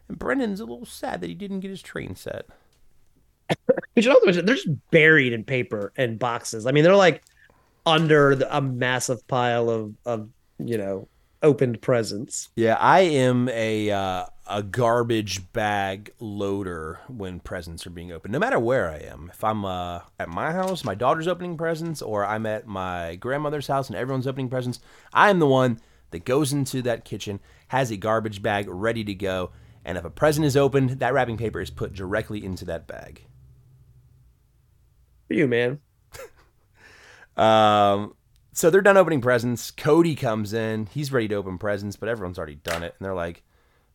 [0.08, 2.46] And Brendan's a little sad that he didn't get his train set.
[3.96, 6.66] We should also mention they're just buried in paper and boxes.
[6.66, 7.24] I mean, they're like
[7.86, 10.30] under the, a massive pile of of
[10.60, 11.08] you know
[11.42, 12.50] opened presents.
[12.56, 18.32] Yeah, I am a uh, a garbage bag loader when presents are being opened.
[18.32, 22.02] No matter where I am, if I'm uh, at my house, my daughter's opening presents,
[22.02, 24.80] or I'm at my grandmother's house and everyone's opening presents,
[25.14, 25.80] I am the one
[26.12, 29.52] that goes into that kitchen, has a garbage bag ready to go,
[29.86, 33.26] and if a present is opened, that wrapping paper is put directly into that bag.
[35.28, 35.80] For you, man.
[37.38, 38.16] Um,
[38.60, 39.72] so they're done opening presents.
[39.72, 40.88] Cody comes in.
[40.88, 42.94] He's ready to open presents, but everyone's already done it.
[43.00, 43.42] And they're like,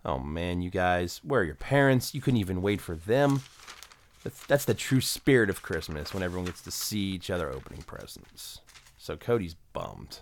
[0.06, 2.14] oh man, you guys, where are your parents?
[2.14, 3.42] You couldn't even wait for them.
[4.22, 7.82] That's, that's the true spirit of Christmas when everyone gets to see each other opening
[7.82, 8.62] presents.
[8.96, 10.20] So Cody's bummed.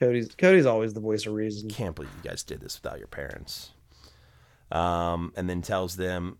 [0.00, 1.70] Cody's Cody's always the voice of reason.
[1.70, 3.70] Can't believe you guys did this without your parents.
[4.70, 6.36] Um, and then tells them,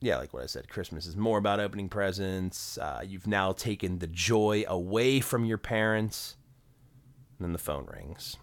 [0.00, 2.76] yeah, like what I said, Christmas is more about opening presents.
[2.76, 6.34] Uh, you've now taken the joy away from your parents.
[7.42, 8.36] And then the phone rings.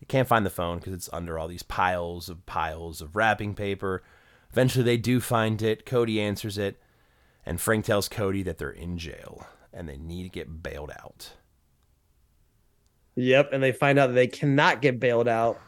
[0.00, 3.54] They can't find the phone because it's under all these piles of piles of wrapping
[3.54, 4.02] paper.
[4.50, 5.84] Eventually, they do find it.
[5.84, 6.80] Cody answers it,
[7.44, 11.34] and Frank tells Cody that they're in jail and they need to get bailed out.
[13.16, 15.60] Yep, and they find out that they cannot get bailed out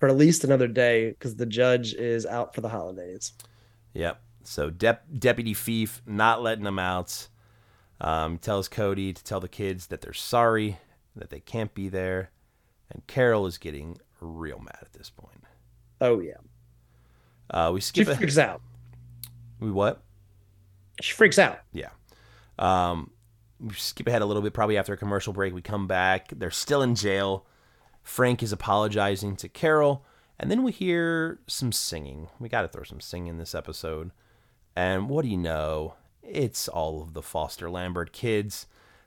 [0.00, 3.34] for at least another day because the judge is out for the holidays.
[3.92, 4.18] Yep.
[4.44, 7.28] So Dep- Deputy Thief not letting them out.
[8.00, 10.78] Um, tells Cody to tell the kids that they're sorry,
[11.16, 12.30] that they can't be there,
[12.90, 15.42] and Carol is getting real mad at this point.
[16.00, 16.34] Oh yeah,
[17.50, 18.08] Uh, we she skip.
[18.08, 18.60] A- freaks out.
[19.60, 20.02] we what?
[21.00, 21.58] She freaks out.
[21.72, 21.90] Yeah.
[22.58, 23.10] Um,
[23.60, 24.52] we skip ahead a little bit.
[24.52, 26.28] Probably after a commercial break, we come back.
[26.36, 27.46] They're still in jail.
[28.02, 30.04] Frank is apologizing to Carol,
[30.38, 32.28] and then we hear some singing.
[32.38, 34.10] We got to throw some singing in this episode.
[34.76, 35.94] And what do you know?
[36.22, 38.66] It's all of the Foster Lambert kids.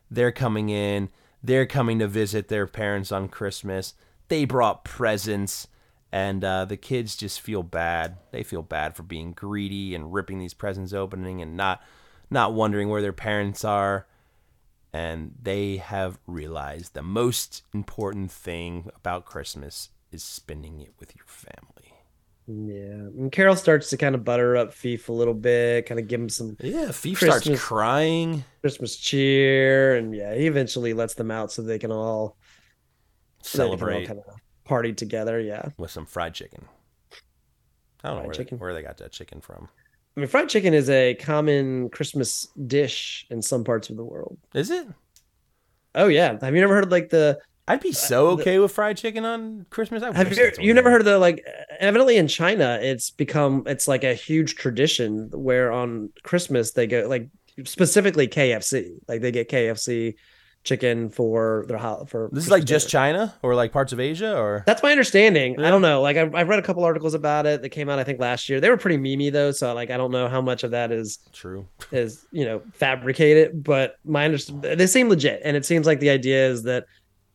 [0.10, 1.10] They're coming in.
[1.44, 3.94] They're coming to visit their parents on Christmas.
[4.30, 5.68] they brought presents,
[6.12, 8.18] and uh, the kids just feel bad.
[8.32, 11.82] They feel bad for being greedy and ripping these presents opening and not
[12.30, 14.06] not wondering where their parents are.
[14.92, 21.26] And they have realized the most important thing about Christmas is spending it with your
[21.28, 21.77] family.
[22.48, 22.84] Yeah.
[23.20, 26.22] And Carol starts to kind of butter up Fief a little bit, kind of give
[26.22, 28.44] him some Yeah, Fief Christmas- starts crying.
[28.62, 29.96] Christmas cheer.
[29.96, 32.38] And yeah, he eventually lets them out so they can all
[33.42, 34.26] Celebrate kind of
[34.66, 35.40] party together.
[35.40, 35.70] Yeah.
[35.78, 36.66] with some fried chicken.
[38.04, 38.58] I don't know Fried where, chicken?
[38.58, 39.68] They, where they got that chicken from.
[40.16, 44.38] I mean, fried chicken is a common Christmas dish in some parts of the world.
[44.54, 44.88] Is it?
[45.96, 46.38] Oh yeah.
[46.42, 49.66] Have you never heard like the I'd be so Uh, okay with fried chicken on
[49.70, 50.02] Christmas.
[50.04, 51.46] I Have you that's you never heard of the like
[51.80, 57.08] evidently in China it's become it's like a huge tradition where on Christmas they go
[57.08, 57.30] like
[57.66, 60.16] specifically KFC like they get KFC
[60.64, 62.90] chicken for their ho- for This is like just.
[62.90, 65.56] China or like parts of Asia or That's my understanding.
[65.58, 65.68] Yeah.
[65.68, 66.02] I don't know.
[66.02, 68.50] Like I've, I've read a couple articles about it that came out I think last
[68.50, 68.60] year.
[68.60, 71.20] They were pretty memey though, so like I don't know how much of that is
[71.32, 71.68] true.
[71.92, 76.10] is you know fabricated but my understanding they seem legit and it seems like the
[76.10, 76.86] idea is that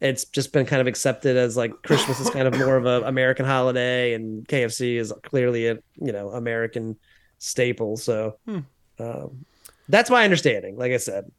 [0.03, 3.03] it's just been kind of accepted as like christmas is kind of more of a
[3.07, 6.97] american holiday and kfc is clearly a you know american
[7.39, 8.59] staple so Hmm.
[8.99, 9.45] um,
[9.89, 11.31] that's my understanding like i said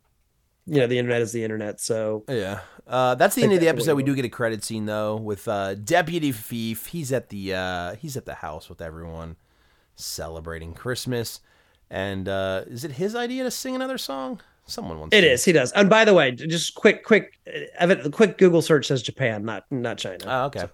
[0.65, 2.61] you know the internet is the internet so Yeah.
[2.87, 3.95] Uh, that's the end of the that for what episode.
[3.95, 6.87] We do get a credit scene though with uh, Deputy Fief.
[6.87, 9.37] He's at the uh, he's at the house with everyone
[9.95, 11.39] celebrating Christmas.
[11.89, 14.41] And uh, is it his idea to sing another song?
[14.65, 15.31] Someone wants it to.
[15.31, 17.37] is he does and by the way just quick quick
[17.79, 20.67] uh, quick google search says japan not not china Oh, okay.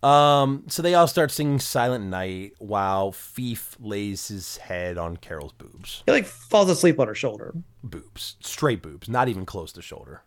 [0.00, 5.50] Um, so they all start singing Silent Night while Fief lays his head on Carol's
[5.52, 6.04] boobs.
[6.06, 7.52] he like falls asleep on her shoulder
[7.82, 8.36] Boobs.
[8.38, 10.22] Straight boobs, not even close to shoulder.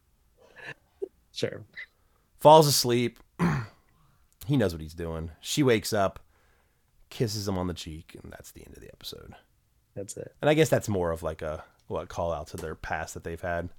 [1.32, 1.64] sure
[2.40, 3.20] Falls asleep.
[4.46, 5.32] he knows what he's doing.
[5.40, 6.20] She wakes up,
[7.10, 9.36] kisses him on the cheek, and that's the end of the episode.
[9.96, 12.76] that's it And I guess that's more of like a what call out to their
[12.76, 13.70] past that they've had.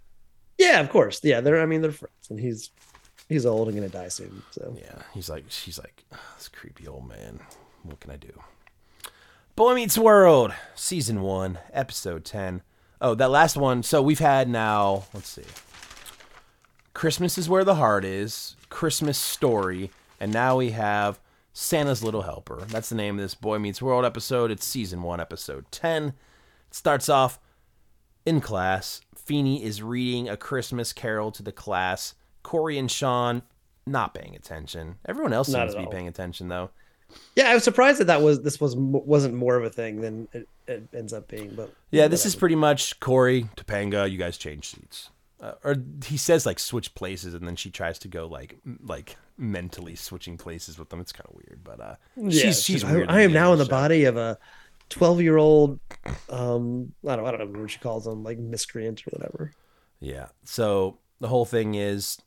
[0.59, 1.21] Yeah, of course.
[1.23, 1.61] Yeah, they're.
[1.61, 2.71] I mean, they're friends, and he's
[3.29, 4.43] he's old and gonna die soon.
[4.51, 7.41] So Yeah, he's like, she's like, "Ugh, this creepy old man.
[7.83, 8.33] What can I do?
[9.57, 12.63] Boy Meets World, season one, episode ten.
[13.01, 13.83] Oh, that last one.
[13.83, 15.05] So we've had now.
[15.13, 15.43] Let's see.
[16.95, 18.57] Christmas is where the heart is.
[18.69, 19.91] Christmas story,
[20.21, 21.19] and now we have
[21.53, 22.65] Santa's Little Helper.
[22.69, 24.51] That's the name of this Boy Meets World episode.
[24.51, 26.15] It's season one, episode ten.
[26.69, 27.39] It starts off
[28.27, 29.01] in class.
[29.15, 32.15] Feeney is reading a Christmas carol to the class.
[32.43, 33.43] Corey and Sean
[33.87, 34.97] not paying attention.
[35.07, 35.93] Everyone else Not seems to be all.
[35.93, 36.71] paying attention though.
[37.37, 40.29] yeah, I was surprised that that was this was wasn't more of a thing than
[40.33, 41.55] it, it ends up being.
[41.55, 44.11] But Yeah, this is pretty much Corey, Topanga.
[44.11, 45.11] You guys change seats,
[45.41, 48.79] uh, or he says like switch places, and then she tries to go like m-
[48.85, 51.01] like mentally switching places with them.
[51.01, 53.09] It's kind of weird, but uh, Yeah, she's she's I, weird.
[53.11, 53.71] I am now in the show.
[53.71, 54.39] body of a
[54.93, 55.81] twelve year old.
[56.29, 59.53] Um, I don't I don't know what she calls them, like miscreant or whatever.
[60.01, 60.29] Yeah.
[60.45, 62.19] So the whole thing is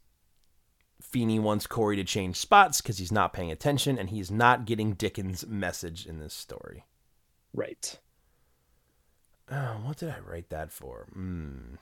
[1.02, 4.94] Feeney wants Corey to change spots because he's not paying attention and he's not getting
[4.94, 6.86] Dickens' message in this story.
[7.54, 8.00] Right.
[9.52, 11.08] Oh, what did I write that for?
[11.16, 11.78] Mm.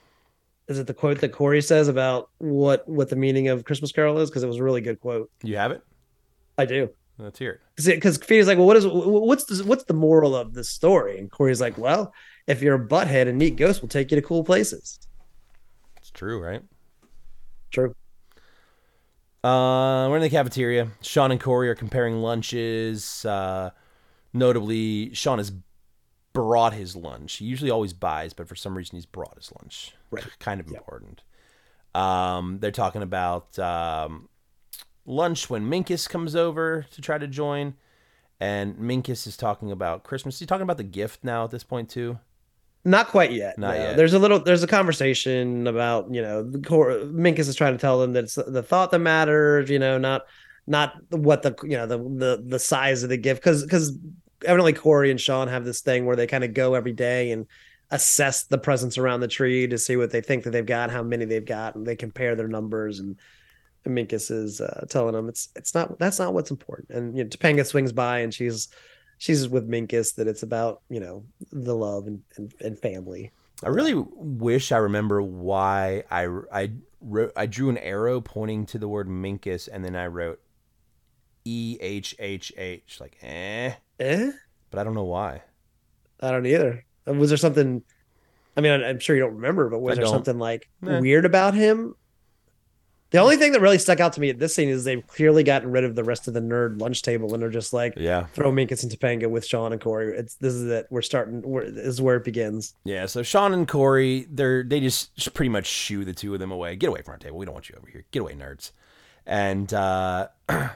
[0.68, 4.20] Is it the quote that Corey says about what what the meaning of Christmas Carol
[4.20, 4.30] is?
[4.30, 5.30] Because it was a really good quote.
[5.44, 5.82] You have it?
[6.58, 6.90] I do.
[7.18, 7.86] Let's hear it.
[7.86, 11.20] because Feeney's like, well, what is what's the, what's the moral of this story?
[11.20, 12.14] And Corey's like, well,
[12.48, 15.00] if you're a butthead, a neat ghost will take you to cool places.
[15.98, 16.62] It's true, right?
[17.70, 17.96] True.
[19.44, 20.88] Uh, we're in the cafeteria.
[21.02, 23.26] Sean and Corey are comparing lunches.
[23.26, 23.72] Uh,
[24.34, 25.52] notably, Sean has
[26.34, 27.36] brought his lunch.
[27.36, 29.94] He usually always buys, but for some reason he's brought his lunch.
[30.12, 30.26] Right.
[30.40, 31.24] Kind of important.
[31.94, 34.30] Um, they're talking about um,
[35.06, 37.76] lunch when Minkus comes over to try to join,
[38.40, 40.40] and Minkus is talking about Christmas.
[40.40, 42.20] He's talking about the gift now at this point too.
[42.86, 43.58] Not quite yet.
[43.58, 43.82] Not no.
[43.82, 43.98] yet.
[43.98, 44.40] There's a little.
[44.40, 48.26] There's a conversation about you know the Cor- Minkus is trying to tell them that
[48.26, 49.70] it's the thought that matters.
[49.70, 50.24] You know, not
[50.68, 53.98] not what the you know the the the size of the gift because because
[54.46, 57.48] evidently Corey and Sean have this thing where they kind of go every day and
[57.92, 61.04] assess the presents around the tree to see what they think that they've got, how
[61.04, 63.00] many they've got, and they compare their numbers.
[63.00, 63.18] And
[63.90, 66.90] Minkus is uh, telling them it's it's not that's not what's important.
[66.92, 68.68] And you know, Topanga swings by and she's
[69.18, 73.32] she's with Minkus that it's about you know the love and and, and family.
[73.64, 76.72] I really wish I remember why I I
[77.02, 80.40] wrote I drew an arrow pointing to the word Minkus and then I wrote
[81.46, 84.32] E H H H like eh, Eh,
[84.72, 85.42] but I don't know why.
[86.20, 86.86] I don't either.
[87.06, 87.84] Was there something?
[88.56, 90.14] I mean, I'm sure you don't remember, but was I there don't.
[90.14, 91.00] something like Nah.
[91.02, 91.96] weird about him
[93.14, 95.44] The only thing that really stuck out to me at this scene is they've clearly
[95.44, 98.26] gotten rid of the rest of the nerd lunch table and they're just like Yeah.
[98.34, 100.18] throw Minkus and Topanga with Sean and Corey.
[100.18, 100.88] It's this is it.
[100.90, 101.42] We're starting.
[101.44, 102.74] We're, this is where it begins.
[102.84, 106.40] Yeah, so Sean and Corey, they're they just, just pretty much shoo the two of
[106.40, 106.76] them away.
[106.76, 107.38] Get away from our table.
[107.38, 108.04] We don't want you over here.
[108.12, 108.72] Get away, nerds.
[109.28, 110.30] And uh,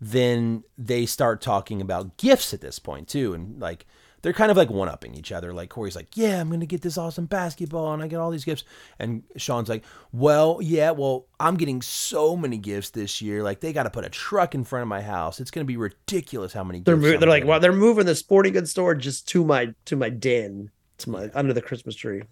[0.00, 3.86] then they start talking about gifts at this point too, and like
[4.22, 5.52] they're kind of like one upping each other.
[5.52, 8.44] Like Corey's like, "Yeah, I'm gonna get this awesome basketball, and I get all these
[8.44, 8.64] gifts,"
[8.98, 13.42] and Sean's like, "Well, yeah, well, I'm getting so many gifts this year.
[13.42, 15.40] Like they got to put a truck in front of my house.
[15.40, 18.06] It's gonna be ridiculous how many." They're gifts mo- they're like getting." well they're moving
[18.06, 21.94] the sporting goods store just to my to my den to my under the Christmas
[21.96, 22.22] tree.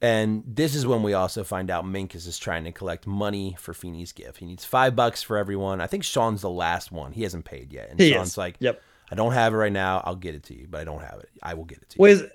[0.00, 3.74] And this is when we also find out Minkus is trying to collect money for
[3.74, 4.38] Feeney's gift.
[4.38, 5.80] He needs five bucks for everyone.
[5.80, 7.10] I think Sean's the last one.
[7.10, 7.90] He hasn't paid yet.
[7.90, 8.38] And He Sean's is.
[8.38, 8.80] like, Yep.
[9.10, 10.02] I don't have it right now.
[10.04, 11.30] I'll get it to you, but I don't have it.
[11.42, 12.02] I will get it to you.
[12.02, 12.28] Well,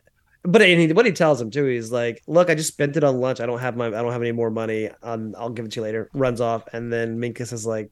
[0.43, 3.19] but he, what he tells him too, he's like, "Look, I just spent it on
[3.19, 3.39] lunch.
[3.39, 4.89] I don't have my, I don't have any more money.
[5.01, 7.91] Um, I'll give it to you later." Runs off, and then Minkus is like,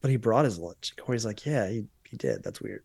[0.00, 2.42] "But he brought his lunch." Corey's like, "Yeah, he he did.
[2.44, 2.84] That's weird."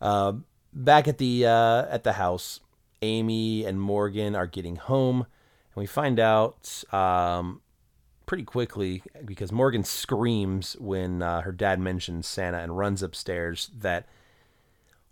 [0.00, 0.34] Uh,
[0.72, 2.60] back at the uh, at the house,
[3.00, 7.62] Amy and Morgan are getting home, and we find out um,
[8.26, 14.06] pretty quickly because Morgan screams when uh, her dad mentions Santa and runs upstairs that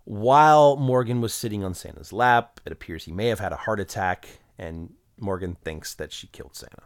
[0.03, 3.79] while Morgan was sitting on Santa's lap, it appears he may have had a heart
[3.79, 6.83] attack, and Morgan thinks that she killed Santa.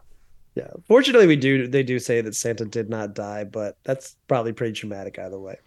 [0.55, 0.71] Yeah.
[0.87, 4.73] Fortunately, we do they do say that Santa did not die, but that's probably pretty
[4.73, 5.57] traumatic either way.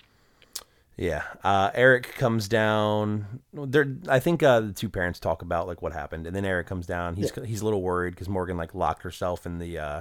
[0.96, 3.40] Yeah, uh, Eric comes down.
[3.52, 6.66] There, I think uh, the two parents talk about like what happened, and then Eric
[6.66, 7.16] comes down.
[7.16, 10.00] He's he's a little worried because Morgan like locked herself in the uh,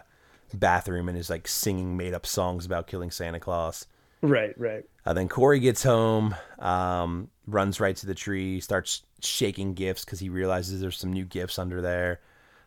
[0.58, 3.86] bathroom and is like singing made up songs about killing Santa Claus.
[4.22, 4.84] Right, right.
[5.06, 10.20] Uh, then Corey gets home, um, runs right to the tree, starts shaking gifts because
[10.20, 12.20] he realizes there's some new gifts under there.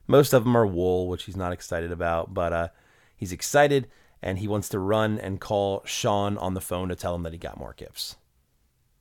[0.06, 2.68] Most of them are wool, which he's not excited about, but uh,
[3.16, 3.88] he's excited
[4.20, 7.32] and he wants to run and call Sean on the phone to tell him that
[7.32, 8.16] he got more gifts.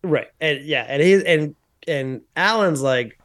[0.03, 0.27] Right.
[0.39, 1.55] And yeah, and he and
[1.88, 3.17] and Alan's like,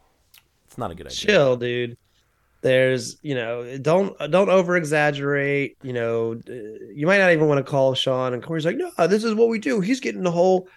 [0.66, 1.16] It's not a good idea.
[1.16, 1.96] chill, dude.
[2.60, 5.76] There's, you know, don't don't over exaggerate.
[5.82, 6.40] You know,
[6.92, 8.34] you might not even want to call Sean.
[8.34, 9.80] And Corey's like, no, this is what we do.
[9.80, 10.68] He's getting the whole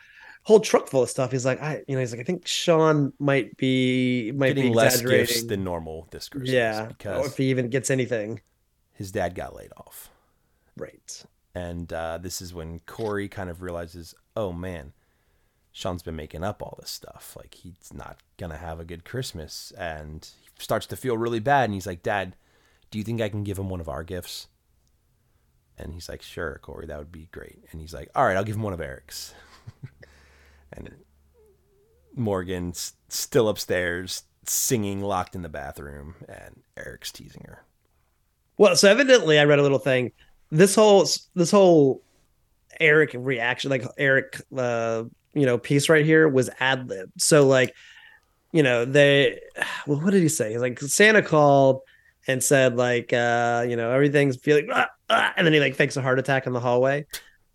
[0.43, 1.31] whole truck full of stuff.
[1.31, 4.75] He's like, I, you know, he's like, I think Sean might be might Getting be
[4.77, 6.51] less gifts than normal this Christmas.
[6.51, 8.41] yeah, because or if he even gets anything.
[8.93, 10.09] his dad got laid off.
[10.77, 11.23] Right.
[11.53, 14.93] And uh, this is when Corey kind of realizes, oh man,
[15.71, 17.35] Sean's been making up all this stuff.
[17.37, 20.27] Like he's not gonna have a good Christmas, and
[20.61, 21.65] starts to feel really bad.
[21.65, 22.35] And he's like, Dad,
[22.89, 24.47] do you think I can give him one of our gifts?
[25.77, 27.59] And he's like, Sure, Corey, that would be great.
[27.71, 29.33] And he's like, All right, I'll give him one of Eric's.
[30.73, 30.91] and
[32.15, 37.63] Morgan's still upstairs singing, locked in the bathroom, and Eric's teasing her.
[38.57, 40.11] Well, so evidently, I read a little thing.
[40.51, 42.03] This whole this whole
[42.79, 45.03] Eric reaction, like Eric, uh,
[45.33, 47.09] you know, piece right here was ad lib.
[47.17, 47.73] So like,
[48.51, 49.39] you know, they,
[49.87, 50.51] well, what did he say?
[50.51, 51.81] He's like Santa called
[52.27, 55.97] and said like, uh, you know, everything's feeling, ah, ah, and then he like fakes
[55.97, 57.05] a heart attack in the hallway.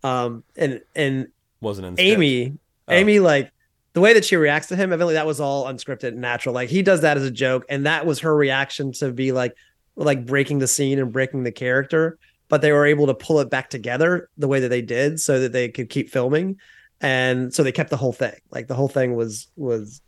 [0.03, 1.29] Um, and and
[1.61, 1.95] Wasn't in.
[1.99, 2.95] Amy, Oh.
[2.95, 3.51] Amy, like
[3.95, 6.55] the way that she reacts to him, evidently that was all unscripted and natural.
[6.55, 9.55] Like he does that as a joke, and that was her reaction to be like,
[9.97, 12.19] like breaking the scene and breaking the character.
[12.49, 15.41] But they were able to pull it back together the way that they did, so
[15.41, 16.61] that they could keep filming,
[17.01, 18.35] and so they kept the whole thing.
[18.53, 20.01] Like the whole thing was was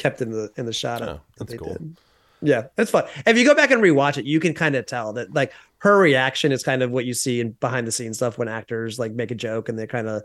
[0.00, 1.02] kept in the in the shot.
[1.02, 1.72] Oh, that that's they cool.
[1.72, 1.96] did.
[2.42, 3.04] Yeah, that's fun.
[3.26, 5.98] If you go back and rewatch it, you can kind of tell that like her
[5.98, 9.12] reaction is kind of what you see in behind the scenes stuff when actors like
[9.12, 10.22] make a joke and they kind of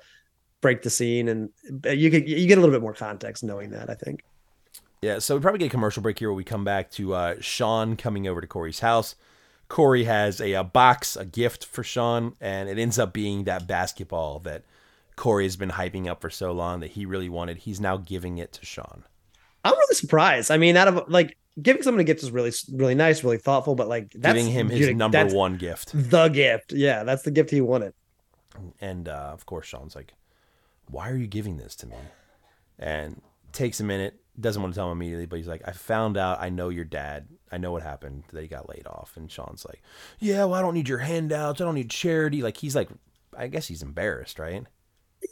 [0.62, 1.50] break the scene, and
[1.86, 3.90] uh, you could you get a little bit more context knowing that.
[3.90, 4.24] I think.
[5.02, 7.36] Yeah, so we probably get a commercial break here where we come back to uh,
[7.40, 9.16] Sean coming over to Corey's house.
[9.68, 13.68] Corey has a, a box, a gift for Sean, and it ends up being that
[13.68, 14.64] basketball that
[15.16, 17.58] Corey has been hyping up for so long that he really wanted.
[17.58, 19.04] He's now giving it to Sean.
[19.66, 20.52] I'm really surprised.
[20.52, 23.76] I mean, out of like giving someone a gift is really really nice, really thoughtful,
[23.76, 25.92] but like that's giving him his dude, number one gift.
[25.94, 26.72] the gift.
[26.72, 27.94] Yeah, that's the gift he wanted.
[28.80, 30.14] And uh, of course, Sean's like,
[30.88, 31.98] Why are you giving this to me?
[32.78, 36.18] And takes a minute, doesn't want to tell him immediately, but he's like, I found
[36.18, 37.28] out I know your dad.
[37.52, 39.14] I know what happened, that he got laid off.
[39.16, 39.82] And Sean's like,
[40.20, 41.62] Yeah, well, I don't need your handouts.
[41.62, 42.42] I don't need charity.
[42.42, 42.90] Like, he's like,
[43.38, 44.64] I guess he's embarrassed, right?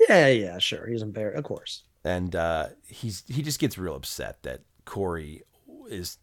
[0.09, 0.87] Yeah, yeah, sure.
[0.87, 1.83] He's embarrassed, of course.
[2.03, 5.43] And uh, he's he just gets real upset that Corey
[5.89, 6.17] is.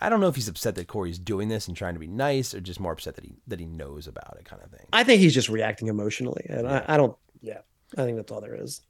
[0.00, 2.54] I don't know if he's upset that Corey's doing this and trying to be nice,
[2.54, 4.86] or just more upset that he that he knows about it, kind of thing.
[4.92, 7.16] I think he's just reacting emotionally, and I, I don't.
[7.40, 7.58] Yeah,
[7.96, 8.80] I think that's all there is.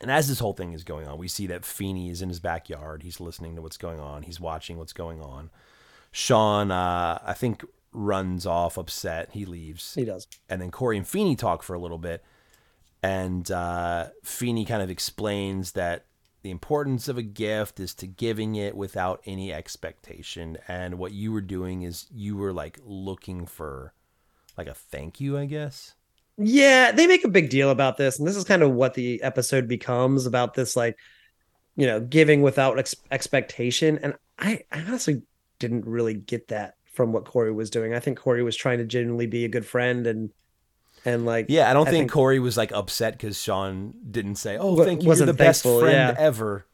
[0.00, 2.40] And as this whole thing is going on, we see that Feeney is in his
[2.40, 3.04] backyard.
[3.04, 4.24] He's listening to what's going on.
[4.24, 5.50] He's watching what's going on.
[6.10, 9.30] Sean, uh, I think runs off upset.
[9.32, 9.94] He leaves.
[9.94, 10.26] He does.
[10.48, 12.24] and then Corey and Feeney talk for a little bit,
[13.04, 16.06] and uh, Feeney kind of explains that
[16.40, 21.30] the importance of a gift is to giving it without any expectation, and what you
[21.30, 23.92] were doing is you were like looking for
[24.56, 25.94] like a thank you, I guess.
[26.38, 29.22] Yeah, they make a big deal about this, and this is kind of what the
[29.22, 30.96] episode becomes about this, like,
[31.76, 33.98] you know, giving without ex- expectation.
[34.02, 35.20] And I, I honestly
[35.58, 37.92] didn't really get that from what Corey was doing.
[37.92, 40.30] I think Corey was trying to genuinely be a good friend and
[41.04, 44.36] and like Yeah, I don't I think, think- Corey was like upset because Sean didn't
[44.36, 46.22] say, "Oh, thank you, you're wasn't the best thankful, friend yeah.
[46.22, 46.66] ever."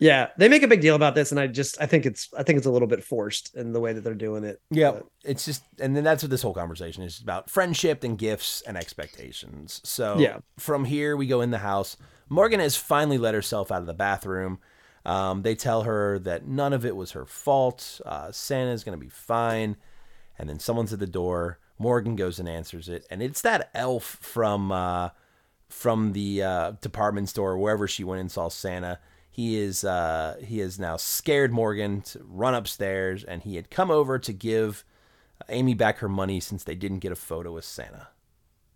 [0.00, 2.42] yeah, they make a big deal about this, and I just I think it's I
[2.42, 4.60] think it's a little bit forced in the way that they're doing it.
[4.70, 8.18] Yeah, But- it's just, and then that's what this whole conversation is about: friendship and
[8.18, 9.80] gifts and expectations.
[9.84, 10.38] So, Yeah.
[10.58, 11.96] from here we go in the house.
[12.28, 14.58] Morgan has finally let herself out of the bathroom.
[15.06, 18.00] Um, they tell her that none of it was her fault.
[18.06, 19.76] Uh, Santa's gonna be fine.
[20.38, 21.58] And then someone's at the door.
[21.78, 25.10] Morgan goes and answers it, and it's that elf from uh,
[25.68, 28.98] from the uh, department store wherever she went and saw Santa.
[29.30, 33.90] He is uh, he has now scared Morgan to run upstairs, and he had come
[33.90, 34.84] over to give
[35.48, 38.08] Amy back her money since they didn't get a photo with Santa.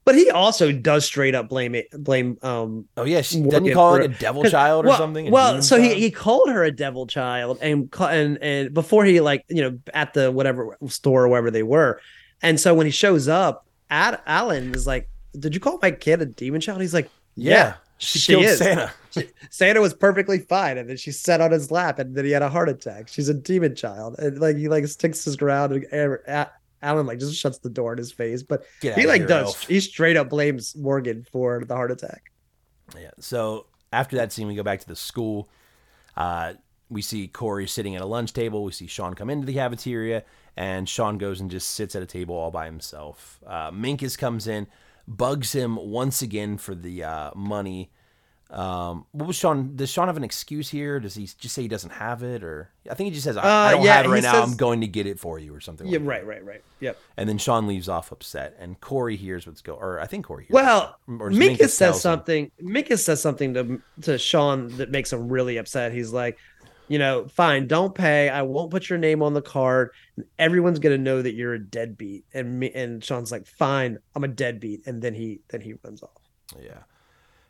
[0.05, 3.93] But he also does straight up blame it blame um Oh yeah, she, didn't call
[3.93, 5.31] her for- a devil child or well, something?
[5.31, 9.45] Well, so he, he called her a devil child and and and before he like
[9.49, 12.01] you know at the whatever store or wherever they were,
[12.43, 15.09] and so when he shows up, Ad, Alan is like,
[15.39, 18.45] "Did you call my kid a demon child?" He's like, yeah, "Yeah, she, she killed
[18.45, 18.59] is.
[18.59, 18.93] Santa.
[19.51, 22.43] Santa was perfectly fine, and then she sat on his lap, and then he had
[22.43, 23.09] a heart attack.
[23.09, 26.51] She's a demon child, and like he like sticks his ground, and A-
[26.83, 29.47] Alan like just shuts the door in his face, but Get he like here, does
[29.47, 29.67] elf.
[29.67, 32.31] he straight up blames Morgan for the heart attack.
[32.97, 33.11] Yeah.
[33.19, 35.49] So after that scene, we go back to the school.
[36.17, 36.55] Uh,
[36.91, 38.65] we see Corey sitting at a lunch table.
[38.65, 40.25] We see Sean come into the cafeteria,
[40.57, 43.39] and Sean goes and just sits at a table all by himself.
[43.47, 44.67] Uh, Minkus comes in,
[45.07, 47.91] bugs him once again for the uh, money.
[48.51, 49.77] Um, what was Sean?
[49.77, 50.99] Does Sean have an excuse here?
[51.01, 53.43] Does he just say he doesn't have it, or I think he just says, "I,
[53.43, 54.33] I Uh, don't yeah, have it right now.
[54.33, 55.87] says- I'm going to get it for you," or something.
[55.87, 56.09] Yeah, like that.
[56.09, 56.63] right, right, right.
[56.81, 56.99] Yep.
[57.19, 59.79] And then Sean leaves off upset, and Corey hears what's going.
[59.83, 60.45] Or I think Corey.
[60.45, 62.51] Hears Well, Minkus says something.
[62.63, 65.93] Minkus says something to to Sean that makes him really upset.
[65.93, 66.39] He's like,
[66.89, 68.29] you know, fine, don't pay.
[68.29, 69.91] I won't put your name on the card.
[70.39, 72.25] Everyone's gonna know that you're a deadbeat.
[72.35, 74.87] And me and Sean's like, fine, I'm a deadbeat.
[74.87, 76.11] And then he then he runs off.
[76.61, 76.81] Yeah.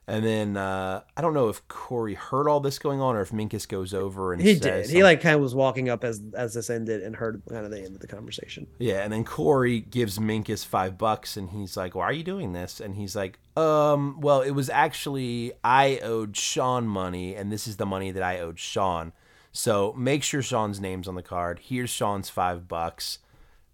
[0.09, 3.31] And then uh, I don't know if Corey heard all this going on or if
[3.31, 4.89] Minkus goes over and He did.
[4.89, 7.71] He like kind of was walking up as as this ended and heard kind of
[7.71, 8.67] the end of the conversation.
[8.79, 12.55] yeah, and then Corey gives Minkus five bucks and he's like, "Why are you doing
[12.55, 17.69] this?" And he's like, "Um, well, it was actually I owed Sean money, and this
[17.69, 19.13] is the money that I owed Sean.
[19.59, 21.59] So make sure Sean's name's on the card.
[21.61, 23.19] Here's Sean's five bucks,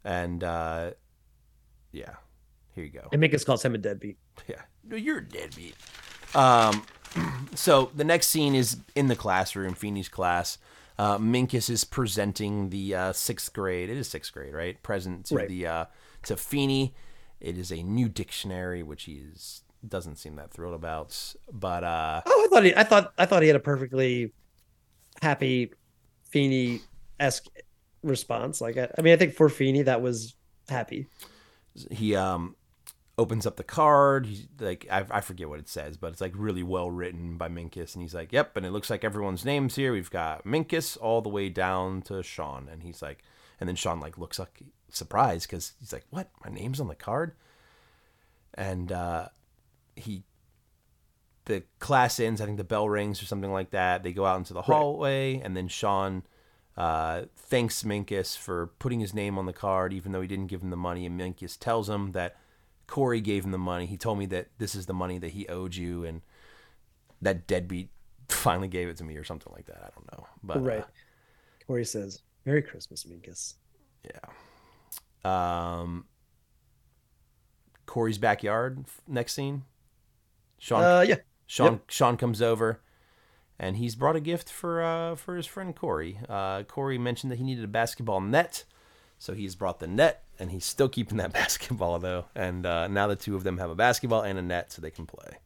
[0.02, 0.92] and uh,
[1.92, 2.14] yeah,
[2.74, 3.06] here you go.
[3.12, 4.16] And Minkus calls him a deadbeat.
[4.48, 5.74] Yeah, no, you're a deadbeat.
[6.34, 6.84] Um,
[7.54, 10.56] so the next scene is in the classroom, Feeney's class.
[10.98, 13.90] Uh, Minkus is presenting the uh, sixth grade.
[13.90, 14.82] It is sixth grade, right?
[14.82, 15.48] Present to Right.
[15.48, 15.84] the uh,
[16.22, 16.94] to Feeney.
[17.40, 21.34] It is a new dictionary, which he is, doesn't seem that thrilled about.
[21.52, 24.32] But uh, Oh, I thought he I thought I thought he had a perfectly
[25.22, 25.72] happy
[26.24, 26.80] Feeney
[27.20, 27.46] esque
[28.02, 28.60] response.
[28.60, 30.34] Like I, I mean, I think for Feeney that was
[30.68, 31.06] happy.
[31.90, 32.56] he um
[33.16, 34.26] opens up the card.
[34.26, 37.48] He's like, I, I forget what it says, but it's like really well written by
[37.48, 37.94] Minkus.
[37.94, 38.56] And he's like, yep.
[38.56, 39.92] And it looks like everyone's names here.
[39.92, 42.68] We've got Minkus all the way down to Sean.
[42.70, 43.22] And he's like,
[43.60, 46.30] and then Sean like looks like surprised because he's like, what?
[46.44, 47.34] My name's on the card?
[48.54, 49.28] And uh,
[49.94, 50.24] he,
[51.46, 52.40] the class ends.
[52.40, 54.02] I think the bell rings or something like that.
[54.02, 56.22] They go out into the hallway, and then Sean
[56.76, 60.62] uh, thanks Minkus for putting his name on the card, even though he didn't give
[60.62, 61.06] him the money.
[61.06, 62.36] And Minkus tells him that
[62.86, 63.86] Corey gave him the money.
[63.86, 66.22] He told me that this is the money that he owed you, and
[67.22, 67.90] that deadbeat
[68.28, 69.78] finally gave it to me, or something like that.
[69.78, 70.84] I don't know, but uh, right.
[71.66, 73.54] Corey says, "Merry Christmas, Minkus."
[74.04, 74.20] Yeah.
[75.24, 76.06] Um,
[77.86, 78.84] Corey's backyard.
[79.06, 79.62] Next scene,
[80.58, 80.82] Sean.
[80.82, 81.16] Uh, yeah.
[81.46, 82.80] Sean Sean comes over,
[83.58, 86.18] and he's brought a gift for uh, for his friend Corey.
[86.28, 88.64] Uh, Corey mentioned that he needed a basketball net,
[89.18, 92.26] so he's brought the net, and he's still keeping that basketball though.
[92.34, 94.90] And uh, now the two of them have a basketball and a net, so they
[94.90, 95.38] can play.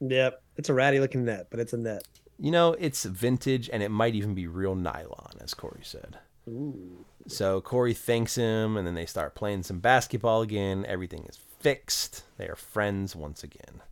[0.00, 0.42] Yep.
[0.56, 2.02] It's a ratty looking net, but it's a net.
[2.38, 6.18] You know, it's vintage, and it might even be real nylon, as Corey said.
[6.48, 7.04] Ooh.
[7.26, 10.86] So Corey thanks him, and then they start playing some basketball again.
[10.86, 12.24] Everything is fixed.
[12.38, 13.82] They are friends once again.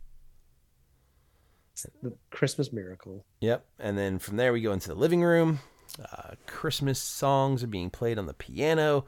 [2.01, 3.25] The Christmas miracle.
[3.41, 3.65] Yep.
[3.79, 5.59] And then from there, we go into the living room.
[5.99, 9.05] Uh, Christmas songs are being played on the piano.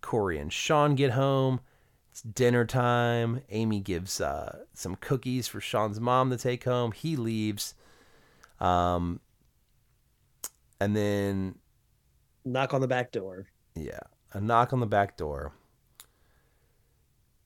[0.00, 1.60] Corey and Sean get home.
[2.10, 3.42] It's dinner time.
[3.50, 6.92] Amy gives uh, some cookies for Sean's mom to take home.
[6.92, 7.74] He leaves.
[8.60, 9.20] Um,
[10.80, 11.56] and then
[12.44, 13.46] Knock on the back door.
[13.74, 14.00] Yeah,
[14.32, 15.52] a knock on the back door.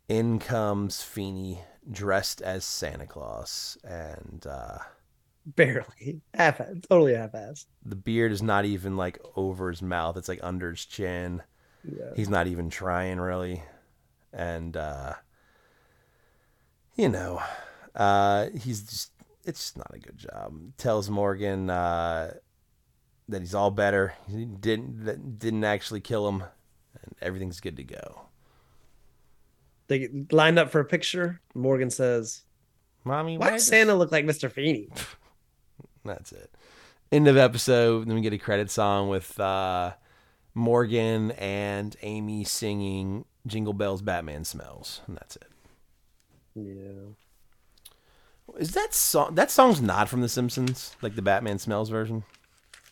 [0.09, 1.61] In comes Feeney
[1.91, 4.79] dressed as Santa Claus, and uh,
[5.45, 6.21] Barely.
[6.35, 6.59] Half
[6.89, 7.67] totally half assed.
[7.85, 11.43] the beard is not even like over his mouth; it's like under his chin.
[11.85, 12.13] Yeah.
[12.15, 13.65] He's not even trying really,
[14.33, 15.15] and uh,
[16.95, 17.43] you know,
[17.97, 19.11] uh, he's just
[19.45, 20.55] it's just not a good job.
[20.77, 22.35] Tells Morgan uh,
[23.29, 24.15] that he's all better.
[24.29, 26.45] He didn't that didn't actually kill him,
[27.03, 28.27] and everything's good to go.
[29.93, 31.39] They lined up for a picture.
[31.55, 32.45] Morgan says,
[33.05, 34.51] Mommy, Why does Santa look like Mr.
[34.51, 34.89] Feeney?
[36.05, 36.51] That's it.
[37.11, 38.09] End of episode.
[38.09, 39.93] Then we get a credit song with uh,
[40.55, 45.51] Morgan and Amy singing "Jingle Bells, Batman Smells," and that's it.
[46.55, 47.13] Yeah.
[48.59, 49.35] Is that song?
[49.35, 52.25] That song's not from The Simpsons, like the Batman Smells version.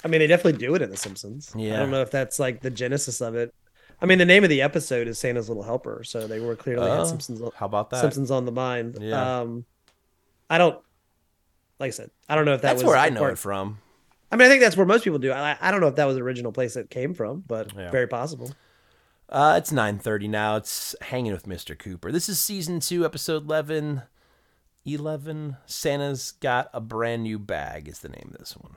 [0.04, 1.52] I mean, they definitely do it in The Simpsons.
[1.56, 1.76] Yeah.
[1.76, 3.54] I don't know if that's like the genesis of it.
[4.02, 6.88] I mean, the name of the episode is Santa's Little Helper, so they were clearly
[6.88, 7.40] Oh, had Simpsons.
[7.56, 8.00] how about that?
[8.00, 8.98] Simpsons on the mind.
[9.00, 9.40] Yeah.
[9.40, 9.64] Um,
[10.48, 10.78] I don't.
[11.78, 13.38] Like I said, I don't know if that That's was where I know part- it
[13.38, 13.78] from.
[14.32, 15.32] I mean, I think that's where most people do.
[15.32, 17.90] I, I don't know if that was the original place it came from, but Yeah.
[17.90, 18.52] very possible.
[19.28, 20.56] Uh, it's nine thirty now.
[20.56, 21.78] It's hanging with Mr.
[21.78, 22.10] Cooper.
[22.12, 24.02] This is season two, episode 11.
[24.86, 25.56] 11.
[25.66, 27.86] Santa's got a brand new bag.
[27.88, 28.76] Is the name of this one.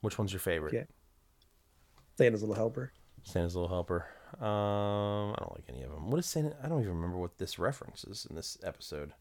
[0.00, 0.74] Which one's your favorite?
[0.74, 0.86] Okay.
[2.16, 2.92] Santa's Little Helper.
[3.26, 4.06] Santa's Little Helper.
[4.40, 6.10] Um, I don't like any of them.
[6.10, 6.54] What is Santa?
[6.62, 9.12] I don't even remember what this references in this episode.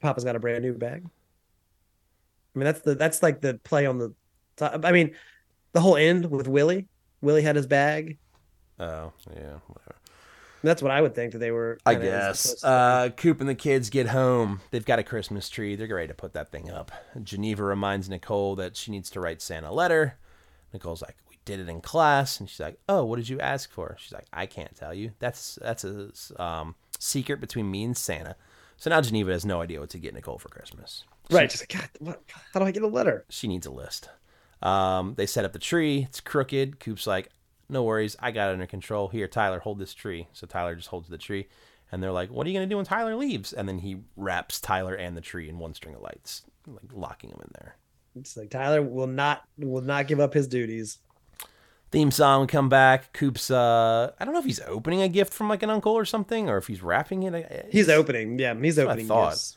[0.00, 1.04] Papa's got a brand new bag.
[1.06, 4.12] I mean, that's the that's like the play on the
[4.56, 4.84] top.
[4.84, 5.14] I mean,
[5.72, 6.88] the whole end with Willie.
[7.20, 8.18] Willie had his bag.
[8.78, 9.94] Oh, yeah, whatever.
[10.62, 11.78] That's what I would think that they were.
[11.86, 12.62] I guess.
[12.64, 14.60] Uh, Coop and the kids get home.
[14.70, 15.76] They've got a Christmas tree.
[15.76, 16.90] They're ready to put that thing up.
[17.22, 20.18] Geneva reminds Nicole that she needs to write Santa a letter.
[20.72, 23.70] Nicole's like, "We did it in class," and she's like, "Oh, what did you ask
[23.70, 25.12] for?" She's like, "I can't tell you.
[25.18, 26.10] That's that's a
[26.42, 28.36] um, secret between me and Santa."
[28.80, 31.04] So now Geneva has no idea what to get Nicole for Christmas.
[31.30, 31.52] right.
[31.52, 32.22] She's like, God, what,
[32.54, 33.26] how do I get a letter?
[33.28, 34.08] She needs a list.
[34.62, 36.06] Um, they set up the tree.
[36.08, 36.80] It's crooked.
[36.80, 37.28] Coop's like,
[37.68, 38.16] no worries.
[38.20, 39.08] I got it under control.
[39.08, 40.28] Here, Tyler, hold this tree.
[40.32, 41.48] So Tyler just holds the tree.
[41.92, 43.52] And they're like, what are you going to do when Tyler leaves?
[43.52, 47.28] And then he wraps Tyler and the tree in one string of lights, like locking
[47.28, 47.76] him in there.
[48.16, 50.98] It's like Tyler will not will not give up his duties.
[51.90, 53.12] Theme song come back.
[53.12, 56.04] Coop's, uh, I don't know if he's opening a gift from like an uncle or
[56.04, 57.34] something or if he's wrapping it.
[57.34, 58.38] I- He's opening.
[58.38, 59.06] Yeah, he's what I opening.
[59.08, 59.30] thought.
[59.30, 59.56] gifts.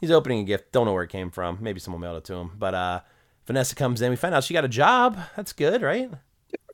[0.00, 0.72] He's opening a gift.
[0.72, 1.58] Don't know where it came from.
[1.60, 2.52] Maybe someone mailed it to him.
[2.58, 3.00] But uh,
[3.46, 4.10] Vanessa comes in.
[4.10, 5.18] We find out she got a job.
[5.36, 6.10] That's good, right?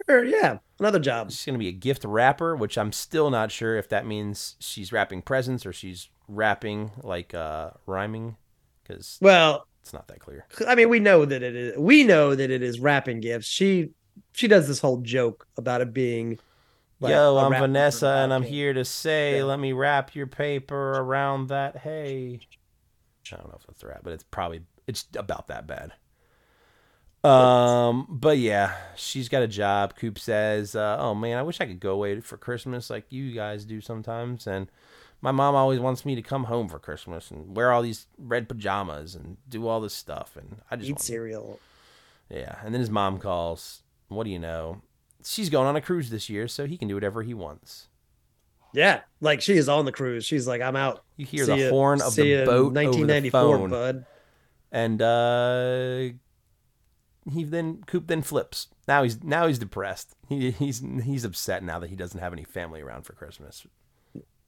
[0.08, 1.30] Sure, yeah, another job.
[1.30, 4.56] She's going to be a gift wrapper, which I'm still not sure if that means
[4.58, 8.36] she's wrapping presents or she's wrapping like uh, rhyming
[8.82, 10.46] because Well, it's not that clear.
[10.68, 11.78] I mean, we know that it is.
[11.78, 13.46] We know that it is wrapping gifts.
[13.46, 13.90] She
[14.32, 16.38] she does this whole joke about it being.
[17.00, 19.44] like, Yo, I'm Vanessa, and I'm here to say, Yeah.
[19.44, 22.40] let me wrap your paper around that hay.
[23.32, 25.92] I don't know if that's the rap, but it's probably it's about that bad.
[27.22, 29.96] Um, but yeah, she's got a job.
[29.96, 33.32] Coop says, uh, "Oh man, I wish I could go away for Christmas like you
[33.32, 34.68] guys do sometimes." And
[35.22, 38.46] my mom always wants me to come home for Christmas and wear all these red
[38.46, 40.36] pajamas and do all this stuff.
[40.36, 41.60] And I just Eat want- cereal.
[42.28, 42.56] yeah.
[42.62, 43.80] And then his mom calls.
[44.14, 44.82] What do you know?
[45.24, 47.88] She's going on a cruise this year, so he can do whatever he wants.
[48.74, 50.24] Yeah, like she is on the cruise.
[50.24, 51.04] She's like, I'm out.
[51.16, 54.04] You hear See the ya- horn of the ya boat over the phone, bud.
[54.72, 56.08] and uh,
[57.30, 58.68] he then Coop then flips.
[58.88, 60.14] Now he's now he's depressed.
[60.28, 63.64] He, he's he's upset now that he doesn't have any family around for Christmas,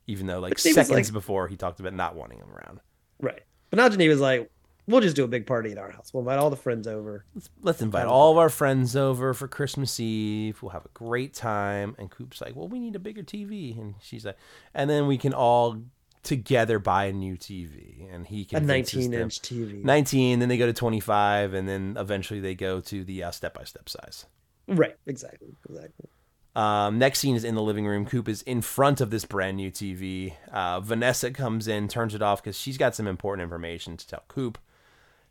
[0.06, 2.50] even though like But he was seconds like- before he talked about not wanting him
[2.50, 2.80] around.
[3.20, 3.42] Right.
[3.70, 4.50] But now Geneva's like,
[4.86, 6.12] we'll just do a big party at our house.
[6.12, 7.24] We'll invite all the friends over.
[7.34, 10.62] Let's, let's invite all of our friends over for Christmas Eve.
[10.62, 11.94] We'll have a great time.
[11.98, 13.78] And Coop's like, well, we need a bigger TV.
[13.78, 14.36] And she's like,
[14.74, 15.82] and then we can all
[16.22, 18.12] together buy a new TV.
[18.12, 19.82] And he can A 19 them- inch TV.
[19.84, 23.88] 19, then they go to 25, and then eventually they go to the uh, step-by-step
[23.88, 24.26] size.
[24.68, 24.96] Right.
[25.06, 25.54] Exactly.
[25.68, 26.08] Exactly.
[26.56, 28.06] Um, next scene is in the living room.
[28.06, 30.32] Coop is in front of this brand new TV.
[30.50, 34.24] Uh, Vanessa comes in, turns it off because she's got some important information to tell
[34.26, 34.56] Coop.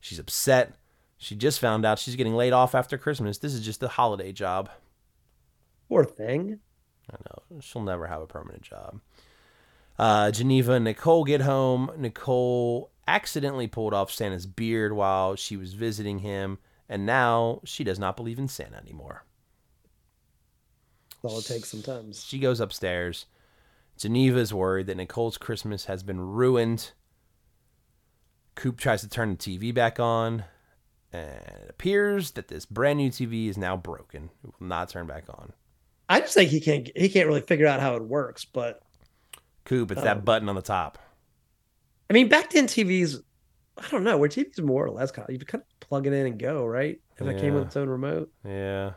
[0.06, 0.76] She's upset.
[1.18, 3.39] She just found out she's getting laid off after Christmas.
[3.39, 4.70] This is just a holiday job.
[5.89, 6.60] Poor thing.
[7.12, 7.60] I know.
[7.60, 9.01] She'll never have a permanent job.
[9.97, 11.89] Uh, Geneva and Nicole get home.
[11.97, 17.97] Nicole accidentally pulled off Santa's beard while she was visiting him, and now she does
[17.97, 19.26] not believe in Santa anymore.
[21.24, 22.24] all it takes sometimes.
[22.24, 23.26] She goes upstairs.
[23.97, 26.91] Geneva is worried that Nicole's Christmas has been ruined.
[28.56, 30.45] Coop tries to turn the TV back on,
[31.12, 34.30] and it appears that this brand new TV is now broken.
[34.43, 35.53] It will not turn back on.
[36.08, 38.45] I just think he can't he can't really figure out how it works.
[38.45, 38.82] But
[39.66, 40.03] Coop, it's Oh.
[40.03, 40.97] that um, button on the top.
[42.10, 43.18] I mean, back then TVs,
[43.78, 46.14] I don't know, where TVs more or less kind of, you kind of plug it
[46.14, 46.99] in and go, right?
[47.18, 48.32] If it came with its own remote.
[48.45, 48.91] Yeah.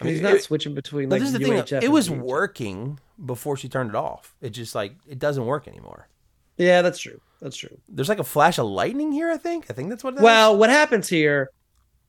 [0.00, 1.82] I mean, he's not it- switching between like this is the thing.
[1.82, 2.18] It was VHF.
[2.20, 4.34] working before she turned it off.
[4.40, 6.08] It just like it doesn't work anymore.
[6.56, 7.20] Yeah, that's true.
[7.44, 7.78] That's true.
[7.90, 9.30] There's like a flash of lightning here.
[9.30, 9.66] I think.
[9.68, 10.14] I think that's what.
[10.14, 10.22] It is.
[10.22, 11.50] Well, what happens here?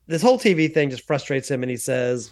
[0.06, 2.30] This whole TV thing just frustrates him, and he says,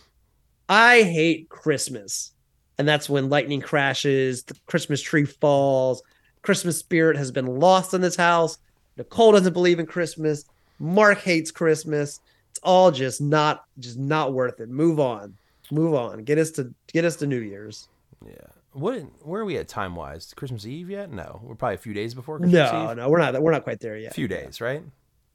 [0.71, 2.33] "I hate Christmas,"
[2.79, 6.03] and that's when lightning crashes, the Christmas tree falls,
[6.41, 8.57] Christmas spirit has been lost in this house.
[8.97, 10.47] Nicole doesn't believe in Christmas.
[10.79, 12.21] Mark hates Christmas.
[12.53, 14.71] It's all just not, just not worth it.
[14.71, 15.37] Move on,
[15.71, 16.25] move on.
[16.25, 17.87] Get us to get us to New Year's.
[18.27, 18.33] yeah.
[18.75, 19.03] What?
[19.25, 20.35] Where are we at time wise?
[20.35, 21.11] Christmas Eve yet?
[21.11, 22.97] No, we're probably a few days before Christmas No, Eve.
[22.99, 23.41] no, we're not.
[23.41, 24.11] We're not quite there yet.
[24.11, 24.83] A few days, right?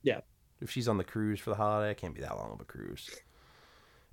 [0.03, 0.19] Yeah.
[0.61, 2.65] If she's on the cruise for the holiday, it can't be that long of a
[2.65, 3.09] cruise.